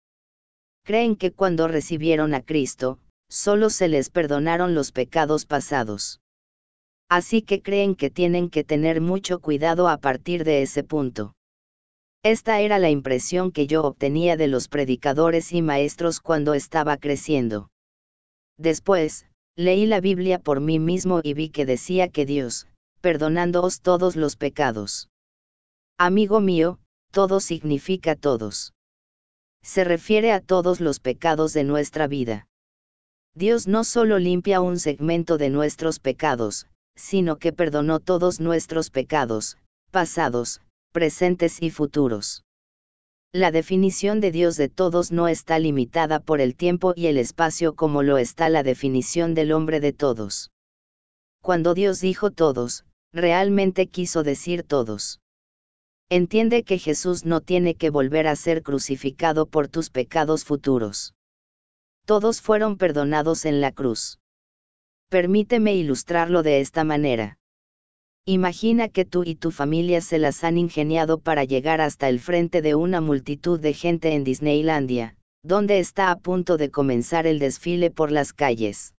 Creen 0.84 1.16
que 1.16 1.32
cuando 1.32 1.66
recibieron 1.66 2.32
a 2.32 2.42
Cristo, 2.42 3.00
solo 3.28 3.70
se 3.70 3.88
les 3.88 4.08
perdonaron 4.08 4.74
los 4.74 4.92
pecados 4.92 5.46
pasados. 5.46 6.20
Así 7.08 7.42
que 7.42 7.60
creen 7.60 7.96
que 7.96 8.08
tienen 8.08 8.48
que 8.48 8.62
tener 8.62 9.00
mucho 9.00 9.40
cuidado 9.40 9.88
a 9.88 9.98
partir 9.98 10.44
de 10.44 10.62
ese 10.62 10.84
punto. 10.84 11.34
Esta 12.22 12.60
era 12.60 12.78
la 12.78 12.90
impresión 12.90 13.50
que 13.50 13.66
yo 13.66 13.82
obtenía 13.82 14.36
de 14.36 14.46
los 14.46 14.68
predicadores 14.68 15.52
y 15.52 15.60
maestros 15.60 16.20
cuando 16.20 16.54
estaba 16.54 16.96
creciendo. 16.98 17.68
Después, 18.58 19.26
leí 19.56 19.86
la 19.86 20.00
Biblia 20.00 20.38
por 20.38 20.60
mí 20.60 20.78
mismo 20.78 21.20
y 21.22 21.34
vi 21.34 21.48
que 21.50 21.66
decía 21.66 22.08
que 22.08 22.26
Dios, 22.26 22.68
perdonándoos 23.00 23.80
todos 23.80 24.16
los 24.16 24.36
pecados. 24.36 25.08
Amigo 25.98 26.40
mío, 26.40 26.78
todo 27.10 27.40
significa 27.40 28.16
todos. 28.16 28.74
Se 29.62 29.84
refiere 29.84 30.32
a 30.32 30.40
todos 30.40 30.80
los 30.80 31.00
pecados 31.00 31.52
de 31.52 31.64
nuestra 31.64 32.06
vida. 32.06 32.46
Dios 33.34 33.66
no 33.66 33.84
solo 33.84 34.18
limpia 34.18 34.60
un 34.60 34.78
segmento 34.78 35.38
de 35.38 35.50
nuestros 35.50 35.98
pecados, 35.98 36.66
sino 36.94 37.36
que 37.36 37.52
perdonó 37.52 38.00
todos 38.00 38.40
nuestros 38.40 38.90
pecados, 38.90 39.58
pasados, 39.90 40.60
presentes 40.92 41.62
y 41.62 41.70
futuros. 41.70 42.44
La 43.32 43.50
definición 43.50 44.20
de 44.20 44.30
Dios 44.30 44.56
de 44.56 44.70
todos 44.70 45.12
no 45.12 45.28
está 45.28 45.58
limitada 45.58 46.20
por 46.20 46.40
el 46.40 46.56
tiempo 46.56 46.94
y 46.96 47.08
el 47.08 47.18
espacio 47.18 47.74
como 47.74 48.02
lo 48.02 48.16
está 48.16 48.48
la 48.48 48.62
definición 48.62 49.34
del 49.34 49.52
hombre 49.52 49.80
de 49.80 49.92
todos. 49.92 50.50
Cuando 51.46 51.74
Dios 51.74 52.00
dijo 52.00 52.32
todos, 52.32 52.84
realmente 53.12 53.86
quiso 53.86 54.24
decir 54.24 54.64
todos. 54.64 55.20
Entiende 56.10 56.64
que 56.64 56.80
Jesús 56.80 57.24
no 57.24 57.40
tiene 57.40 57.76
que 57.76 57.88
volver 57.88 58.26
a 58.26 58.34
ser 58.34 58.64
crucificado 58.64 59.46
por 59.46 59.68
tus 59.68 59.88
pecados 59.90 60.44
futuros. 60.44 61.14
Todos 62.04 62.40
fueron 62.40 62.76
perdonados 62.76 63.44
en 63.44 63.60
la 63.60 63.70
cruz. 63.70 64.18
Permíteme 65.08 65.76
ilustrarlo 65.76 66.42
de 66.42 66.60
esta 66.60 66.82
manera. 66.82 67.38
Imagina 68.24 68.88
que 68.88 69.04
tú 69.04 69.22
y 69.24 69.36
tu 69.36 69.52
familia 69.52 70.00
se 70.00 70.18
las 70.18 70.42
han 70.42 70.58
ingeniado 70.58 71.20
para 71.20 71.44
llegar 71.44 71.80
hasta 71.80 72.08
el 72.08 72.18
frente 72.18 72.60
de 72.60 72.74
una 72.74 73.00
multitud 73.00 73.60
de 73.60 73.72
gente 73.72 74.14
en 74.14 74.24
Disneylandia, 74.24 75.16
donde 75.44 75.78
está 75.78 76.10
a 76.10 76.18
punto 76.18 76.56
de 76.56 76.72
comenzar 76.72 77.24
el 77.24 77.38
desfile 77.38 77.92
por 77.92 78.10
las 78.10 78.32
calles. 78.32 78.95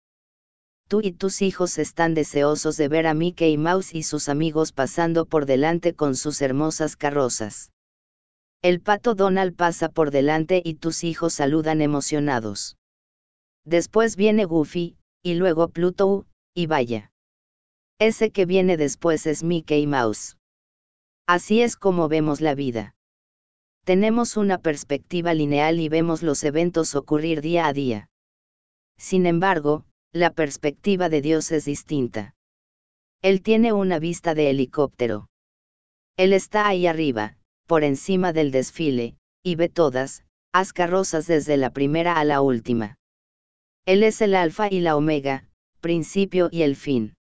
Tú 0.87 1.01
y 1.03 1.11
tus 1.11 1.41
hijos 1.41 1.77
están 1.77 2.13
deseosos 2.13 2.77
de 2.77 2.87
ver 2.87 3.07
a 3.07 3.13
Mickey 3.13 3.57
Mouse 3.57 3.93
y 3.93 4.03
sus 4.03 4.29
amigos 4.29 4.71
pasando 4.71 5.25
por 5.25 5.45
delante 5.45 5.93
con 5.93 6.15
sus 6.15 6.41
hermosas 6.41 6.95
carrozas. 6.95 7.71
El 8.61 8.81
pato 8.81 9.13
Donald 9.13 9.55
pasa 9.55 9.89
por 9.89 10.11
delante 10.11 10.61
y 10.63 10.75
tus 10.75 11.03
hijos 11.03 11.33
saludan 11.33 11.81
emocionados. 11.81 12.77
Después 13.65 14.15
viene 14.15 14.45
Goofy, 14.45 14.97
y 15.21 15.35
luego 15.35 15.69
Pluto, 15.69 16.25
y 16.55 16.67
vaya. 16.67 17.11
Ese 17.99 18.31
que 18.31 18.45
viene 18.45 18.77
después 18.77 19.27
es 19.27 19.43
Mickey 19.43 19.85
Mouse. 19.87 20.37
Así 21.27 21.61
es 21.61 21.75
como 21.75 22.07
vemos 22.07 22.41
la 22.41 22.55
vida. 22.55 22.95
Tenemos 23.83 24.37
una 24.37 24.57
perspectiva 24.57 25.33
lineal 25.33 25.79
y 25.79 25.89
vemos 25.89 26.23
los 26.23 26.43
eventos 26.43 26.95
ocurrir 26.95 27.41
día 27.41 27.67
a 27.67 27.73
día. 27.73 28.09
Sin 28.97 29.25
embargo, 29.25 29.85
la 30.13 30.31
perspectiva 30.31 31.09
de 31.09 31.21
Dios 31.21 31.51
es 31.51 31.65
distinta. 31.65 32.35
Él 33.21 33.41
tiene 33.41 33.73
una 33.73 33.99
vista 33.99 34.33
de 34.33 34.49
helicóptero. 34.49 35.29
Él 36.17 36.33
está 36.33 36.67
ahí 36.67 36.87
arriba, 36.87 37.37
por 37.67 37.83
encima 37.83 38.33
del 38.33 38.51
desfile, 38.51 39.17
y 39.43 39.55
ve 39.55 39.69
todas, 39.69 40.23
las 40.53 40.73
carrozas 40.73 41.27
desde 41.27 41.55
la 41.55 41.69
primera 41.69 42.19
a 42.19 42.23
la 42.23 42.41
última. 42.41 42.97
Él 43.85 44.01
es 44.01 44.21
el 44.21 44.33
alfa 44.33 44.69
y 44.71 44.79
la 44.79 44.95
omega, 44.95 45.47
principio 45.81 46.49
y 46.51 46.63
el 46.63 46.75
fin. 46.75 47.13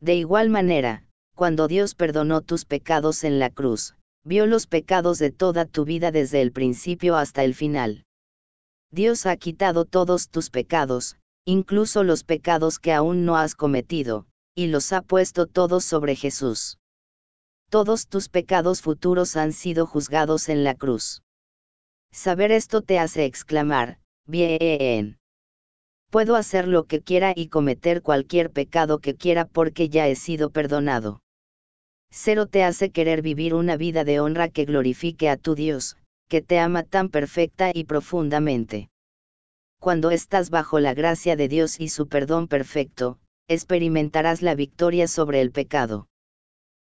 De 0.00 0.14
igual 0.14 0.50
manera, 0.50 1.04
cuando 1.34 1.66
Dios 1.66 1.96
perdonó 1.96 2.42
tus 2.42 2.64
pecados 2.64 3.24
en 3.24 3.40
la 3.40 3.50
cruz, 3.50 3.96
vio 4.22 4.46
los 4.46 4.68
pecados 4.68 5.18
de 5.18 5.32
toda 5.32 5.64
tu 5.64 5.84
vida 5.84 6.12
desde 6.12 6.42
el 6.42 6.52
principio 6.52 7.16
hasta 7.16 7.42
el 7.42 7.54
final. 7.54 8.04
Dios 8.92 9.26
ha 9.26 9.36
quitado 9.36 9.84
todos 9.84 10.28
tus 10.28 10.50
pecados, 10.50 11.16
incluso 11.46 12.04
los 12.04 12.24
pecados 12.24 12.78
que 12.78 12.92
aún 12.92 13.24
no 13.24 13.36
has 13.36 13.54
cometido, 13.54 14.26
y 14.54 14.68
los 14.68 14.92
ha 14.92 15.02
puesto 15.02 15.46
todos 15.46 15.84
sobre 15.84 16.16
Jesús. 16.16 16.78
Todos 17.70 18.06
tus 18.08 18.28
pecados 18.28 18.80
futuros 18.80 19.36
han 19.36 19.52
sido 19.52 19.86
juzgados 19.86 20.48
en 20.48 20.64
la 20.64 20.74
cruz. 20.74 21.22
Saber 22.12 22.52
esto 22.52 22.80
te 22.82 22.98
hace 22.98 23.24
exclamar, 23.24 23.98
bien. 24.26 25.18
Puedo 26.10 26.36
hacer 26.36 26.68
lo 26.68 26.84
que 26.84 27.02
quiera 27.02 27.32
y 27.34 27.48
cometer 27.48 28.00
cualquier 28.00 28.50
pecado 28.50 29.00
que 29.00 29.16
quiera 29.16 29.44
porque 29.44 29.88
ya 29.88 30.06
he 30.06 30.14
sido 30.14 30.50
perdonado. 30.50 31.20
Cero 32.10 32.46
te 32.46 32.62
hace 32.62 32.90
querer 32.90 33.20
vivir 33.20 33.54
una 33.54 33.76
vida 33.76 34.04
de 34.04 34.20
honra 34.20 34.48
que 34.48 34.64
glorifique 34.64 35.28
a 35.28 35.36
tu 35.36 35.56
Dios, 35.56 35.96
que 36.28 36.40
te 36.40 36.60
ama 36.60 36.84
tan 36.84 37.08
perfecta 37.08 37.72
y 37.74 37.84
profundamente 37.84 38.88
cuando 39.84 40.10
estás 40.10 40.48
bajo 40.48 40.80
la 40.80 40.94
gracia 40.94 41.36
de 41.36 41.46
Dios 41.46 41.78
y 41.78 41.90
su 41.90 42.08
perdón 42.08 42.48
perfecto, 42.48 43.18
experimentarás 43.48 44.40
la 44.40 44.54
victoria 44.54 45.06
sobre 45.06 45.42
el 45.42 45.50
pecado. 45.50 46.08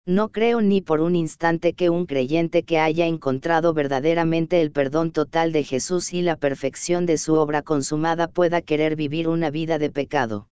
No 0.07 0.29
creo 0.29 0.61
ni 0.61 0.81
por 0.81 1.01
un 1.01 1.17
instante 1.17 1.73
que 1.73 1.91
un 1.91 2.07
creyente 2.07 2.63
que 2.63 2.79
haya 2.79 3.07
encontrado 3.07 3.75
verdaderamente 3.75 4.61
el 4.61 4.71
perdón 4.71 5.11
total 5.11 5.51
de 5.51 5.65
Jesús 5.65 6.13
y 6.13 6.23
la 6.23 6.37
perfección 6.37 7.05
de 7.05 7.19
su 7.19 7.35
obra 7.35 7.63
consumada 7.63 8.29
pueda 8.29 8.63
querer 8.63 8.95
vivir 8.95 9.27
una 9.27 9.51
vida 9.51 9.81
de 9.81 9.91
pecado. 9.91 10.49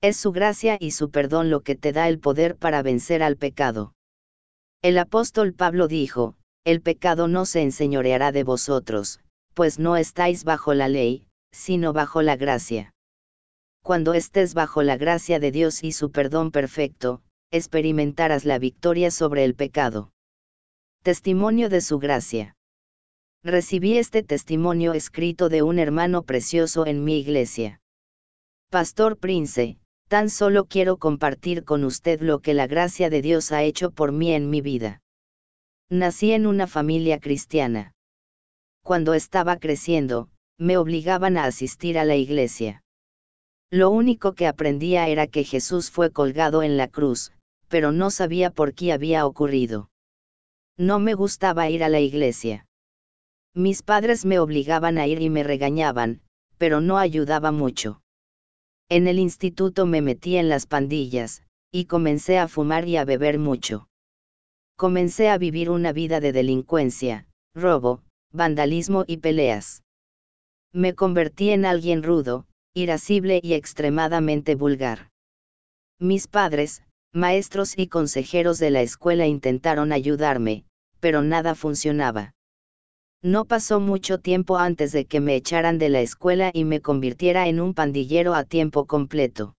Es 0.00 0.16
su 0.16 0.30
gracia 0.30 0.76
y 0.78 0.92
su 0.92 1.10
perdón 1.10 1.50
lo 1.50 1.62
que 1.62 1.74
te 1.74 1.92
da 1.92 2.08
el 2.08 2.20
poder 2.20 2.54
para 2.54 2.82
vencer 2.82 3.20
al 3.20 3.36
pecado. 3.36 3.94
El 4.80 4.96
apóstol 4.96 5.54
Pablo 5.54 5.88
dijo, 5.88 6.36
el 6.64 6.82
pecado 6.82 7.26
no 7.26 7.46
se 7.46 7.62
enseñoreará 7.62 8.30
de 8.30 8.44
vosotros, 8.44 9.18
pues 9.54 9.80
no 9.80 9.96
estáis 9.96 10.44
bajo 10.44 10.72
la 10.72 10.86
ley, 10.86 11.24
sino 11.52 11.92
bajo 11.92 12.22
la 12.22 12.36
gracia. 12.36 12.92
Cuando 13.82 14.14
estés 14.14 14.54
bajo 14.54 14.82
la 14.82 14.96
gracia 14.96 15.40
de 15.40 15.50
Dios 15.50 15.82
y 15.82 15.92
su 15.92 16.10
perdón 16.10 16.50
perfecto, 16.50 17.22
experimentarás 17.50 18.44
la 18.44 18.58
victoria 18.58 19.10
sobre 19.10 19.44
el 19.44 19.54
pecado. 19.54 20.12
Testimonio 21.02 21.68
de 21.68 21.80
su 21.80 21.98
gracia. 21.98 22.54
Recibí 23.42 23.96
este 23.96 24.22
testimonio 24.22 24.92
escrito 24.92 25.48
de 25.48 25.62
un 25.62 25.78
hermano 25.78 26.22
precioso 26.24 26.86
en 26.86 27.04
mi 27.04 27.18
iglesia. 27.18 27.80
Pastor 28.70 29.16
Prince, 29.16 29.78
tan 30.08 30.28
solo 30.28 30.66
quiero 30.66 30.96
compartir 30.96 31.64
con 31.64 31.84
usted 31.84 32.20
lo 32.20 32.40
que 32.40 32.52
la 32.52 32.66
gracia 32.66 33.08
de 33.08 33.22
Dios 33.22 33.52
ha 33.52 33.62
hecho 33.62 33.90
por 33.90 34.12
mí 34.12 34.32
en 34.32 34.50
mi 34.50 34.60
vida. 34.60 35.00
Nací 35.88 36.32
en 36.32 36.46
una 36.46 36.66
familia 36.66 37.20
cristiana. 37.20 37.94
Cuando 38.82 39.14
estaba 39.14 39.56
creciendo, 39.56 40.28
me 40.58 40.76
obligaban 40.76 41.36
a 41.36 41.44
asistir 41.44 41.98
a 41.98 42.04
la 42.04 42.16
iglesia. 42.16 42.82
Lo 43.70 43.90
único 43.90 44.32
que 44.32 44.46
aprendía 44.46 45.08
era 45.08 45.26
que 45.26 45.44
Jesús 45.44 45.90
fue 45.90 46.10
colgado 46.10 46.62
en 46.62 46.76
la 46.76 46.88
cruz, 46.88 47.32
pero 47.68 47.92
no 47.92 48.10
sabía 48.10 48.50
por 48.50 48.74
qué 48.74 48.92
había 48.92 49.26
ocurrido. 49.26 49.90
No 50.76 50.98
me 50.98 51.14
gustaba 51.14 51.70
ir 51.70 51.84
a 51.84 51.88
la 51.88 52.00
iglesia. 52.00 52.66
Mis 53.54 53.82
padres 53.82 54.24
me 54.24 54.38
obligaban 54.38 54.98
a 54.98 55.06
ir 55.06 55.20
y 55.20 55.30
me 55.30 55.42
regañaban, 55.42 56.22
pero 56.56 56.80
no 56.80 56.98
ayudaba 56.98 57.52
mucho. 57.52 58.00
En 58.88 59.06
el 59.06 59.18
instituto 59.18 59.86
me 59.86 60.00
metí 60.00 60.36
en 60.36 60.48
las 60.48 60.66
pandillas, 60.66 61.42
y 61.70 61.84
comencé 61.84 62.38
a 62.38 62.48
fumar 62.48 62.88
y 62.88 62.96
a 62.96 63.04
beber 63.04 63.38
mucho. 63.38 63.88
Comencé 64.76 65.28
a 65.28 65.38
vivir 65.38 65.70
una 65.70 65.92
vida 65.92 66.20
de 66.20 66.32
delincuencia, 66.32 67.26
robo, 67.54 68.02
vandalismo 68.32 69.04
y 69.06 69.18
peleas. 69.18 69.82
Me 70.72 70.94
convertí 70.94 71.50
en 71.50 71.64
alguien 71.64 72.02
rudo, 72.02 72.46
irascible 72.74 73.40
y 73.42 73.54
extremadamente 73.54 74.54
vulgar. 74.54 75.10
Mis 75.98 76.28
padres, 76.28 76.82
maestros 77.12 77.78
y 77.78 77.88
consejeros 77.88 78.58
de 78.58 78.70
la 78.70 78.82
escuela 78.82 79.26
intentaron 79.26 79.92
ayudarme, 79.92 80.64
pero 81.00 81.22
nada 81.22 81.54
funcionaba. 81.54 82.34
No 83.22 83.46
pasó 83.46 83.80
mucho 83.80 84.18
tiempo 84.18 84.58
antes 84.58 84.92
de 84.92 85.06
que 85.06 85.20
me 85.20 85.34
echaran 85.34 85.78
de 85.78 85.88
la 85.88 86.00
escuela 86.00 86.50
y 86.54 86.64
me 86.64 86.80
convirtiera 86.80 87.48
en 87.48 87.60
un 87.60 87.74
pandillero 87.74 88.34
a 88.34 88.44
tiempo 88.44 88.86
completo. 88.86 89.56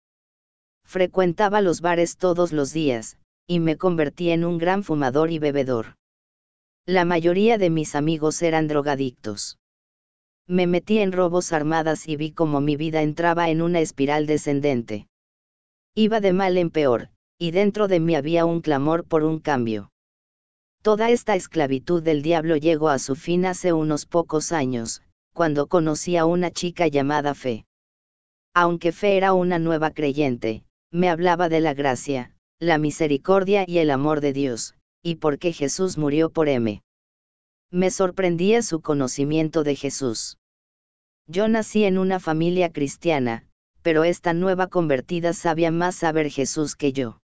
Frecuentaba 0.85 1.61
los 1.61 1.81
bares 1.81 2.16
todos 2.16 2.53
los 2.53 2.73
días, 2.73 3.18
y 3.47 3.61
me 3.61 3.77
convertí 3.77 4.31
en 4.31 4.44
un 4.44 4.59
gran 4.59 4.85
fumador 4.85 5.33
y 5.33 5.38
bebedor. 5.38 5.97
La 6.87 7.05
mayoría 7.05 7.59
de 7.59 7.71
mis 7.71 7.94
amigos 7.94 8.40
eran 8.42 8.68
drogadictos. 8.68 9.58
Me 10.51 10.67
metí 10.67 10.99
en 10.99 11.13
robos 11.13 11.53
armadas 11.53 12.09
y 12.09 12.17
vi 12.17 12.33
como 12.33 12.63
mi 12.63 12.75
vida 12.77 13.03
entraba 13.03 13.51
en 13.51 13.61
una 13.61 13.81
espiral 13.81 14.27
descendente. 14.27 15.07
Iba 15.95 16.21
de 16.21 16.33
mal 16.33 16.57
en 16.57 16.71
peor, 16.71 17.11
y 17.39 17.51
dentro 17.51 17.87
de 17.87 18.01
mí 18.01 18.15
había 18.15 18.47
un 18.47 18.63
clamor 18.63 19.05
por 19.05 19.25
un 19.25 19.41
cambio. 19.41 19.91
Toda 20.81 21.11
esta 21.11 21.37
esclavitud 21.37 22.03
del 22.03 22.23
diablo 22.23 22.57
llegó 22.57 22.89
a 22.89 22.99
su 22.99 23.15
fin 23.15 23.45
hace 23.45 23.75
unos 23.75 24.07
pocos 24.07 24.53
años, 24.53 25.03
cuando 25.35 25.67
conocí 25.67 26.17
a 26.17 26.25
una 26.25 26.51
chica 26.51 26.89
llamada 26.89 27.35
Fe. 27.35 27.67
Aunque 28.55 28.93
Fe 28.93 29.19
era 29.19 29.35
una 29.35 29.59
nueva 29.59 29.91
creyente, 29.91 30.65
me 30.91 31.11
hablaba 31.11 31.51
de 31.51 31.61
la 31.61 31.75
gracia, 31.75 32.35
la 32.59 32.79
misericordia 32.79 33.65
y 33.69 33.79
el 33.79 33.91
amor 33.91 34.23
de 34.23 34.33
Dios, 34.33 34.75
y 35.03 35.17
por 35.17 35.39
qué 35.39 35.53
Jesús 35.53 35.99
murió 35.99 36.31
por 36.31 36.49
M. 36.49 36.81
Me 37.70 37.90
sorprendía 37.90 38.62
su 38.62 38.81
conocimiento 38.81 39.62
de 39.62 39.76
Jesús. 39.76 40.38
Yo 41.26 41.48
nací 41.48 41.85
en 41.85 41.98
una 41.98 42.18
familia 42.18 42.72
cristiana, 42.72 43.44
pero 43.83 44.04
esta 44.04 44.33
nueva 44.33 44.68
convertida 44.68 45.35
sabía 45.35 45.70
más 45.70 45.96
saber 45.96 46.31
Jesús 46.31 46.76
que 46.76 46.94
yo. 46.94 47.20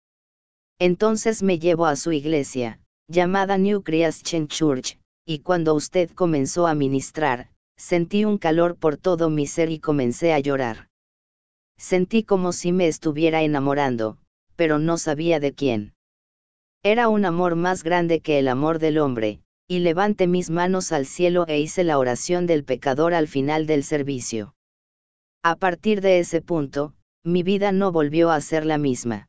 Entonces 0.79 1.43
me 1.43 1.59
llevó 1.59 1.87
a 1.87 1.97
su 1.97 2.13
iglesia, 2.13 2.79
llamada 3.09 3.57
New 3.57 3.83
Christian 3.83 4.47
Church, 4.47 4.97
y 5.25 5.39
cuando 5.39 5.73
usted 5.73 6.09
comenzó 6.11 6.67
a 6.67 6.73
ministrar, 6.73 7.49
sentí 7.75 8.23
un 8.23 8.37
calor 8.37 8.77
por 8.77 8.95
todo 8.95 9.29
mi 9.29 9.45
ser 9.45 9.69
y 9.69 9.79
comencé 9.79 10.31
a 10.31 10.39
llorar. 10.39 10.87
Sentí 11.77 12.23
como 12.23 12.53
si 12.53 12.71
me 12.71 12.87
estuviera 12.87 13.41
enamorando, 13.41 14.17
pero 14.55 14.79
no 14.79 14.97
sabía 14.97 15.41
de 15.41 15.53
quién. 15.53 15.93
Era 16.81 17.09
un 17.09 17.25
amor 17.25 17.57
más 17.57 17.83
grande 17.83 18.21
que 18.21 18.39
el 18.39 18.47
amor 18.47 18.79
del 18.79 18.99
hombre, 18.99 19.41
y 19.71 19.79
levanté 19.79 20.25
mis 20.25 20.49
manos 20.49 20.91
al 20.91 21.05
cielo 21.05 21.45
e 21.47 21.59
hice 21.59 21.83
la 21.83 21.99
oración 21.99 22.47
del 22.47 22.63
pecador 22.63 23.13
al 23.13 23.27
final 23.27 23.67
del 23.67 23.83
servicio. 23.83 24.55
A 25.43 25.57
partir 25.57 26.01
de 26.01 26.17
ese 26.17 26.41
punto, 26.41 26.95
mi 27.23 27.43
vida 27.43 27.71
no 27.71 27.91
volvió 27.91 28.31
a 28.31 28.41
ser 28.41 28.65
la 28.65 28.79
misma. 28.79 29.27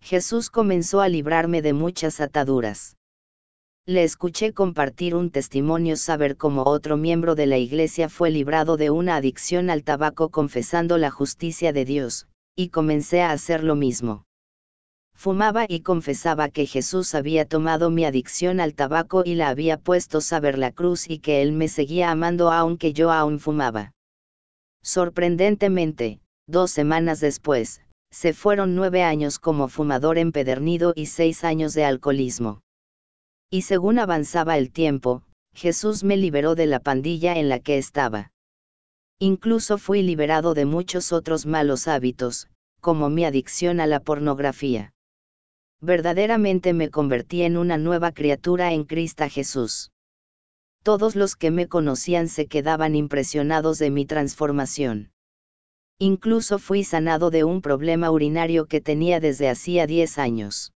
Jesús 0.00 0.48
comenzó 0.48 1.02
a 1.02 1.10
librarme 1.10 1.60
de 1.60 1.74
muchas 1.74 2.18
ataduras. 2.22 2.96
Le 3.84 4.04
escuché 4.04 4.54
compartir 4.54 5.14
un 5.14 5.30
testimonio 5.30 5.96
saber 5.96 6.38
cómo 6.38 6.62
otro 6.62 6.96
miembro 6.96 7.34
de 7.34 7.44
la 7.44 7.58
iglesia 7.58 8.08
fue 8.08 8.30
librado 8.30 8.78
de 8.78 8.88
una 8.88 9.16
adicción 9.16 9.68
al 9.68 9.84
tabaco 9.84 10.30
confesando 10.30 10.96
la 10.96 11.10
justicia 11.10 11.74
de 11.74 11.84
Dios, 11.84 12.26
y 12.56 12.70
comencé 12.70 13.20
a 13.20 13.32
hacer 13.32 13.62
lo 13.64 13.74
mismo. 13.74 14.24
Fumaba 15.14 15.66
y 15.68 15.80
confesaba 15.80 16.48
que 16.48 16.66
Jesús 16.66 17.14
había 17.14 17.46
tomado 17.46 17.90
mi 17.90 18.04
adicción 18.04 18.58
al 18.58 18.74
tabaco 18.74 19.22
y 19.24 19.34
la 19.34 19.48
había 19.48 19.78
puesto 19.78 20.20
saber 20.20 20.58
la 20.58 20.72
cruz 20.72 21.08
y 21.08 21.18
que 21.18 21.42
Él 21.42 21.52
me 21.52 21.68
seguía 21.68 22.10
amando 22.10 22.50
aunque 22.50 22.92
yo 22.92 23.12
aún 23.12 23.38
fumaba. 23.38 23.92
Sorprendentemente, 24.82 26.20
dos 26.48 26.72
semanas 26.72 27.20
después, 27.20 27.82
se 28.10 28.32
fueron 28.32 28.74
nueve 28.74 29.02
años 29.02 29.38
como 29.38 29.68
fumador 29.68 30.18
empedernido 30.18 30.92
y 30.94 31.06
seis 31.06 31.44
años 31.44 31.72
de 31.72 31.84
alcoholismo. 31.84 32.60
Y 33.50 33.62
según 33.62 33.98
avanzaba 33.98 34.58
el 34.58 34.72
tiempo, 34.72 35.22
Jesús 35.54 36.04
me 36.04 36.16
liberó 36.16 36.54
de 36.54 36.66
la 36.66 36.80
pandilla 36.80 37.38
en 37.38 37.48
la 37.48 37.60
que 37.60 37.78
estaba. 37.78 38.32
Incluso 39.18 39.78
fui 39.78 40.02
liberado 40.02 40.52
de 40.54 40.64
muchos 40.64 41.12
otros 41.12 41.46
malos 41.46 41.86
hábitos, 41.86 42.48
como 42.80 43.08
mi 43.08 43.24
adicción 43.24 43.78
a 43.78 43.86
la 43.86 44.00
pornografía. 44.00 44.91
Verdaderamente 45.84 46.74
me 46.74 46.90
convertí 46.90 47.42
en 47.42 47.56
una 47.56 47.76
nueva 47.76 48.12
criatura 48.12 48.72
en 48.72 48.84
Cristo 48.84 49.28
Jesús. 49.28 49.90
Todos 50.84 51.16
los 51.16 51.34
que 51.34 51.50
me 51.50 51.66
conocían 51.66 52.28
se 52.28 52.46
quedaban 52.46 52.94
impresionados 52.94 53.80
de 53.80 53.90
mi 53.90 54.06
transformación. 54.06 55.10
Incluso 55.98 56.60
fui 56.60 56.84
sanado 56.84 57.30
de 57.30 57.42
un 57.42 57.62
problema 57.62 58.12
urinario 58.12 58.66
que 58.66 58.80
tenía 58.80 59.18
desde 59.18 59.48
hacía 59.48 59.88
10 59.88 60.18
años. 60.18 60.72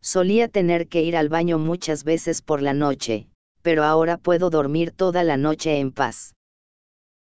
Solía 0.00 0.46
tener 0.46 0.86
que 0.86 1.02
ir 1.02 1.16
al 1.16 1.28
baño 1.28 1.58
muchas 1.58 2.04
veces 2.04 2.42
por 2.42 2.62
la 2.62 2.74
noche, 2.74 3.28
pero 3.62 3.82
ahora 3.82 4.18
puedo 4.18 4.50
dormir 4.50 4.92
toda 4.92 5.24
la 5.24 5.36
noche 5.36 5.80
en 5.80 5.90
paz. 5.90 6.36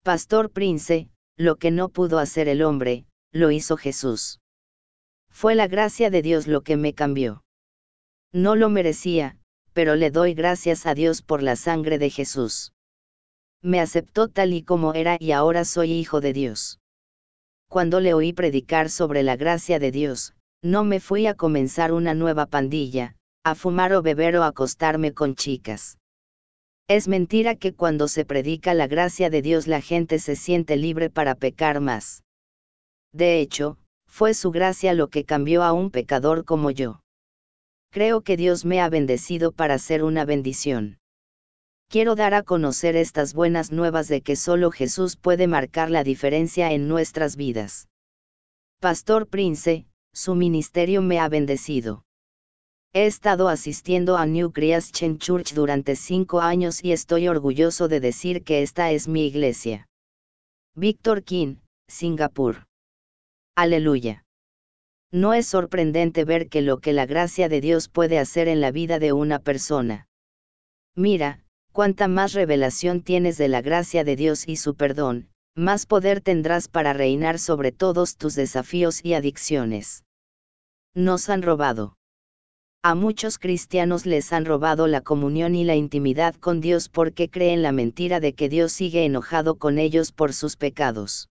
Pastor 0.02 0.50
Prince, 0.50 1.08
lo 1.36 1.56
que 1.56 1.70
no 1.70 1.90
pudo 1.90 2.18
hacer 2.18 2.48
el 2.48 2.62
hombre, 2.62 3.04
lo 3.32 3.52
hizo 3.52 3.76
Jesús. 3.76 4.40
Fue 5.30 5.54
la 5.54 5.68
gracia 5.68 6.10
de 6.10 6.22
Dios 6.22 6.46
lo 6.46 6.62
que 6.62 6.76
me 6.76 6.94
cambió. 6.94 7.44
No 8.32 8.56
lo 8.56 8.70
merecía, 8.70 9.38
pero 9.72 9.94
le 9.94 10.10
doy 10.10 10.34
gracias 10.34 10.86
a 10.86 10.94
Dios 10.94 11.22
por 11.22 11.42
la 11.42 11.56
sangre 11.56 11.98
de 11.98 12.10
Jesús. 12.10 12.72
Me 13.62 13.80
aceptó 13.80 14.28
tal 14.28 14.52
y 14.52 14.62
como 14.62 14.94
era 14.94 15.16
y 15.18 15.32
ahora 15.32 15.64
soy 15.64 15.92
hijo 15.92 16.20
de 16.20 16.32
Dios 16.32 16.78
cuando 17.68 18.00
le 18.00 18.14
oí 18.14 18.32
predicar 18.32 18.88
sobre 18.88 19.22
la 19.22 19.36
gracia 19.36 19.78
de 19.78 19.90
Dios, 19.90 20.34
no 20.62 20.84
me 20.84 21.00
fui 21.00 21.26
a 21.26 21.34
comenzar 21.34 21.92
una 21.92 22.14
nueva 22.14 22.46
pandilla, 22.46 23.14
a 23.44 23.54
fumar 23.54 23.92
o 23.92 24.02
beber 24.02 24.36
o 24.36 24.42
acostarme 24.42 25.12
con 25.12 25.34
chicas. 25.34 25.98
Es 26.88 27.08
mentira 27.08 27.56
que 27.56 27.74
cuando 27.74 28.08
se 28.08 28.24
predica 28.24 28.72
la 28.72 28.86
gracia 28.86 29.28
de 29.28 29.42
Dios 29.42 29.66
la 29.66 29.82
gente 29.82 30.18
se 30.18 30.34
siente 30.34 30.76
libre 30.76 31.10
para 31.10 31.34
pecar 31.34 31.80
más. 31.80 32.22
De 33.12 33.40
hecho, 33.40 33.76
fue 34.08 34.34
su 34.34 34.50
gracia 34.50 34.94
lo 34.94 35.08
que 35.08 35.24
cambió 35.24 35.62
a 35.62 35.72
un 35.72 35.90
pecador 35.90 36.44
como 36.44 36.70
yo. 36.70 37.00
Creo 37.90 38.22
que 38.22 38.36
Dios 38.36 38.64
me 38.64 38.80
ha 38.80 38.88
bendecido 38.88 39.52
para 39.52 39.78
ser 39.78 40.02
una 40.02 40.24
bendición 40.24 40.98
quiero 41.88 42.14
dar 42.14 42.34
a 42.34 42.42
conocer 42.42 42.96
estas 42.96 43.32
buenas 43.32 43.72
nuevas 43.72 44.08
de 44.08 44.20
que 44.20 44.36
solo 44.36 44.70
Jesús 44.70 45.16
puede 45.16 45.46
marcar 45.46 45.90
la 45.90 46.04
diferencia 46.04 46.72
en 46.72 46.86
nuestras 46.86 47.36
vidas. 47.36 47.88
Pastor 48.80 49.26
Prince, 49.26 49.86
su 50.12 50.34
ministerio 50.34 51.00
me 51.02 51.18
ha 51.18 51.28
bendecido. 51.28 52.04
He 52.92 53.06
estado 53.06 53.48
asistiendo 53.48 54.16
a 54.16 54.26
New 54.26 54.52
Christian 54.52 55.18
Church 55.18 55.54
durante 55.54 55.96
cinco 55.96 56.40
años 56.40 56.84
y 56.84 56.92
estoy 56.92 57.28
orgulloso 57.28 57.88
de 57.88 58.00
decir 58.00 58.44
que 58.44 58.62
esta 58.62 58.90
es 58.92 59.08
mi 59.08 59.26
iglesia. 59.26 59.88
Víctor 60.74 61.24
King, 61.24 61.56
Singapur. 61.88 62.67
Aleluya. 63.58 64.24
No 65.10 65.34
es 65.34 65.48
sorprendente 65.48 66.24
ver 66.24 66.48
que 66.48 66.62
lo 66.62 66.78
que 66.78 66.92
la 66.92 67.06
gracia 67.06 67.48
de 67.48 67.60
Dios 67.60 67.88
puede 67.88 68.20
hacer 68.20 68.46
en 68.46 68.60
la 68.60 68.70
vida 68.70 69.00
de 69.00 69.12
una 69.12 69.40
persona. 69.40 70.06
Mira, 70.94 71.42
cuanta 71.72 72.06
más 72.06 72.34
revelación 72.34 73.02
tienes 73.02 73.36
de 73.36 73.48
la 73.48 73.60
gracia 73.60 74.04
de 74.04 74.14
Dios 74.14 74.46
y 74.46 74.54
su 74.54 74.76
perdón, 74.76 75.28
más 75.56 75.86
poder 75.86 76.20
tendrás 76.20 76.68
para 76.68 76.92
reinar 76.92 77.40
sobre 77.40 77.72
todos 77.72 78.16
tus 78.16 78.36
desafíos 78.36 79.04
y 79.04 79.14
adicciones. 79.14 80.04
Nos 80.94 81.28
han 81.28 81.42
robado. 81.42 81.96
A 82.84 82.94
muchos 82.94 83.40
cristianos 83.40 84.06
les 84.06 84.32
han 84.32 84.44
robado 84.44 84.86
la 84.86 85.00
comunión 85.00 85.56
y 85.56 85.64
la 85.64 85.74
intimidad 85.74 86.36
con 86.36 86.60
Dios 86.60 86.88
porque 86.88 87.28
creen 87.28 87.62
la 87.62 87.72
mentira 87.72 88.20
de 88.20 88.34
que 88.34 88.48
Dios 88.48 88.70
sigue 88.70 89.04
enojado 89.04 89.56
con 89.56 89.80
ellos 89.80 90.12
por 90.12 90.32
sus 90.32 90.56
pecados. 90.56 91.28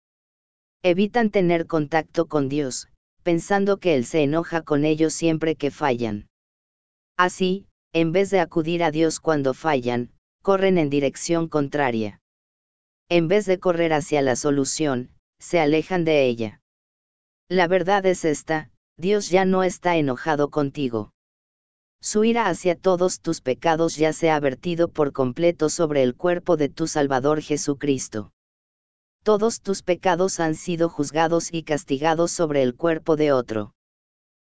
Evitan 0.84 1.30
tener 1.30 1.66
contacto 1.66 2.26
con 2.26 2.48
Dios, 2.48 2.88
pensando 3.22 3.76
que 3.76 3.94
Él 3.94 4.04
se 4.04 4.24
enoja 4.24 4.62
con 4.62 4.84
ellos 4.84 5.12
siempre 5.12 5.54
que 5.54 5.70
fallan. 5.70 6.28
Así, 7.16 7.66
en 7.92 8.10
vez 8.10 8.30
de 8.30 8.40
acudir 8.40 8.82
a 8.82 8.90
Dios 8.90 9.20
cuando 9.20 9.54
fallan, 9.54 10.10
corren 10.42 10.78
en 10.78 10.90
dirección 10.90 11.48
contraria. 11.48 12.20
En 13.08 13.28
vez 13.28 13.46
de 13.46 13.60
correr 13.60 13.92
hacia 13.92 14.22
la 14.22 14.34
solución, 14.34 15.10
se 15.38 15.60
alejan 15.60 16.04
de 16.04 16.26
ella. 16.26 16.60
La 17.48 17.68
verdad 17.68 18.04
es 18.06 18.24
esta, 18.24 18.70
Dios 18.96 19.30
ya 19.30 19.44
no 19.44 19.62
está 19.62 19.96
enojado 19.96 20.50
contigo. 20.50 21.12
Su 22.00 22.24
ira 22.24 22.48
hacia 22.48 22.74
todos 22.74 23.20
tus 23.20 23.40
pecados 23.40 23.94
ya 23.94 24.12
se 24.12 24.30
ha 24.30 24.40
vertido 24.40 24.88
por 24.88 25.12
completo 25.12 25.68
sobre 25.68 26.02
el 26.02 26.16
cuerpo 26.16 26.56
de 26.56 26.68
tu 26.68 26.88
Salvador 26.88 27.40
Jesucristo. 27.40 28.32
Todos 29.22 29.60
tus 29.60 29.82
pecados 29.82 30.40
han 30.40 30.56
sido 30.56 30.88
juzgados 30.88 31.52
y 31.52 31.62
castigados 31.62 32.32
sobre 32.32 32.62
el 32.62 32.74
cuerpo 32.74 33.14
de 33.16 33.30
otro. 33.30 33.72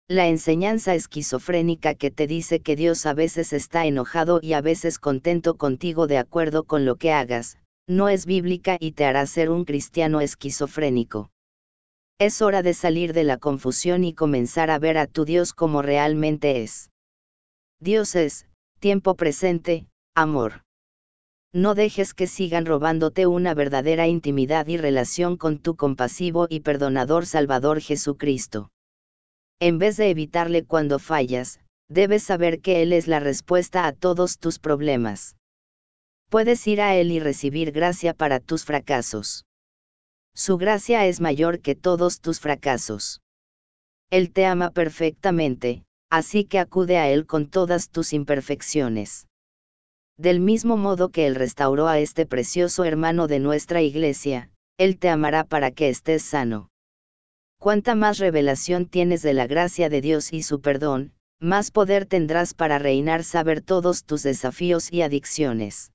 La 0.07 0.27
enseñanza 0.27 0.93
esquizofrénica 0.93 1.95
que 1.95 2.11
te 2.11 2.27
dice 2.27 2.61
que 2.61 2.75
Dios 2.75 3.05
a 3.05 3.13
veces 3.13 3.51
está 3.53 3.85
enojado 3.85 4.39
y 4.41 4.53
a 4.53 4.61
veces 4.61 4.99
contento 4.99 5.57
contigo 5.57 6.07
de 6.07 6.17
acuerdo 6.17 6.65
con 6.65 6.85
lo 6.85 6.97
que 6.97 7.11
hagas, 7.11 7.57
no 7.87 8.09
es 8.09 8.27
bíblica 8.27 8.77
y 8.79 8.91
te 8.91 9.05
hará 9.05 9.25
ser 9.25 9.49
un 9.49 9.65
cristiano 9.65 10.21
esquizofrénico. 10.21 11.31
Es 12.19 12.41
hora 12.41 12.61
de 12.61 12.75
salir 12.75 13.13
de 13.13 13.23
la 13.23 13.37
confusión 13.37 14.03
y 14.03 14.13
comenzar 14.13 14.69
a 14.69 14.77
ver 14.77 14.97
a 14.99 15.07
tu 15.07 15.25
Dios 15.25 15.53
como 15.53 15.81
realmente 15.81 16.61
es. 16.61 16.91
Dios 17.79 18.15
es, 18.15 18.45
tiempo 18.79 19.15
presente, 19.15 19.87
amor. 20.15 20.63
No 21.53 21.73
dejes 21.73 22.13
que 22.13 22.27
sigan 22.27 22.67
robándote 22.67 23.25
una 23.25 23.55
verdadera 23.55 24.07
intimidad 24.07 24.67
y 24.67 24.77
relación 24.77 25.35
con 25.35 25.57
tu 25.57 25.75
compasivo 25.75 26.45
y 26.47 26.59
perdonador 26.59 27.25
Salvador 27.25 27.81
Jesucristo. 27.81 28.69
En 29.59 29.79
vez 29.79 29.97
de 29.97 30.11
evitarle 30.11 30.63
cuando 30.63 30.99
fallas, 30.99 31.59
debes 31.89 32.21
saber 32.21 32.61
que 32.61 32.83
Él 32.83 32.93
es 32.93 33.07
la 33.07 33.19
respuesta 33.19 33.87
a 33.87 33.93
todos 33.93 34.37
tus 34.37 34.59
problemas. 34.59 35.35
Puedes 36.29 36.67
ir 36.67 36.81
a 36.81 36.95
Él 36.95 37.11
y 37.11 37.19
recibir 37.19 37.71
gracia 37.71 38.13
para 38.13 38.39
tus 38.39 38.63
fracasos. 38.63 39.45
Su 40.35 40.57
gracia 40.57 41.07
es 41.07 41.19
mayor 41.19 41.61
que 41.61 41.73
todos 41.73 42.21
tus 42.21 42.39
fracasos. 42.39 43.21
Él 44.11 44.31
te 44.31 44.45
ama 44.45 44.69
perfectamente, 44.69 45.83
así 46.11 46.45
que 46.45 46.59
acude 46.59 46.99
a 46.99 47.09
Él 47.09 47.25
con 47.25 47.47
todas 47.49 47.89
tus 47.89 48.13
imperfecciones. 48.13 49.28
Del 50.19 50.41
mismo 50.41 50.75
modo 50.75 51.11
que 51.11 51.27
Él 51.27 51.35
restauró 51.35 51.87
a 51.87 51.97
este 51.97 52.25
precioso 52.25 52.83
hermano 52.83 53.27
de 53.27 53.39
nuestra 53.39 53.81
iglesia, 53.81 54.49
Él 54.77 54.99
te 54.99 55.07
amará 55.07 55.45
para 55.45 55.71
que 55.71 55.87
estés 55.87 56.23
sano 56.23 56.69
cuanta 57.57 57.95
más 57.95 58.17
revelación 58.19 58.85
tienes 58.85 59.21
de 59.21 59.33
la 59.33 59.47
gracia 59.47 59.87
de 59.87 60.01
Dios 60.01 60.33
y 60.33 60.43
su 60.43 60.59
perdón, 60.59 61.13
más 61.39 61.71
poder 61.71 62.05
tendrás 62.05 62.53
para 62.53 62.79
reinar 62.79 63.23
saber 63.23 63.61
todos 63.61 64.03
tus 64.03 64.23
desafíos 64.23 64.91
y 64.91 65.03
adicciones. 65.03 65.93